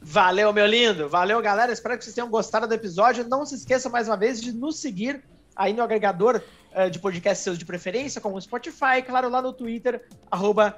Valeu, 0.01 0.51
meu 0.51 0.65
lindo. 0.65 1.07
Valeu, 1.07 1.39
galera. 1.43 1.71
Espero 1.71 1.95
que 1.95 2.03
vocês 2.03 2.15
tenham 2.15 2.27
gostado 2.27 2.67
do 2.67 2.73
episódio. 2.73 3.23
Não 3.29 3.45
se 3.45 3.53
esqueça 3.53 3.87
mais 3.87 4.07
uma 4.07 4.17
vez 4.17 4.41
de 4.41 4.51
nos 4.51 4.77
seguir 4.77 5.21
aí 5.55 5.73
no 5.73 5.83
agregador 5.83 6.41
uh, 6.75 6.89
de 6.89 6.99
podcast 6.99 7.43
seus 7.43 7.57
de 7.57 7.65
preferência, 7.65 8.19
como 8.19 8.35
o 8.35 8.41
Spotify, 8.41 9.01
claro, 9.05 9.29
lá 9.29 9.41
no 9.41 9.53
Twitter, 9.53 10.05
arroba 10.29 10.77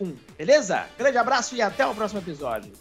1 0.00 0.16
Beleza? 0.36 0.86
Grande 0.98 1.18
abraço 1.18 1.54
e 1.54 1.62
até 1.62 1.86
o 1.86 1.94
próximo 1.94 2.20
episódio. 2.20 2.72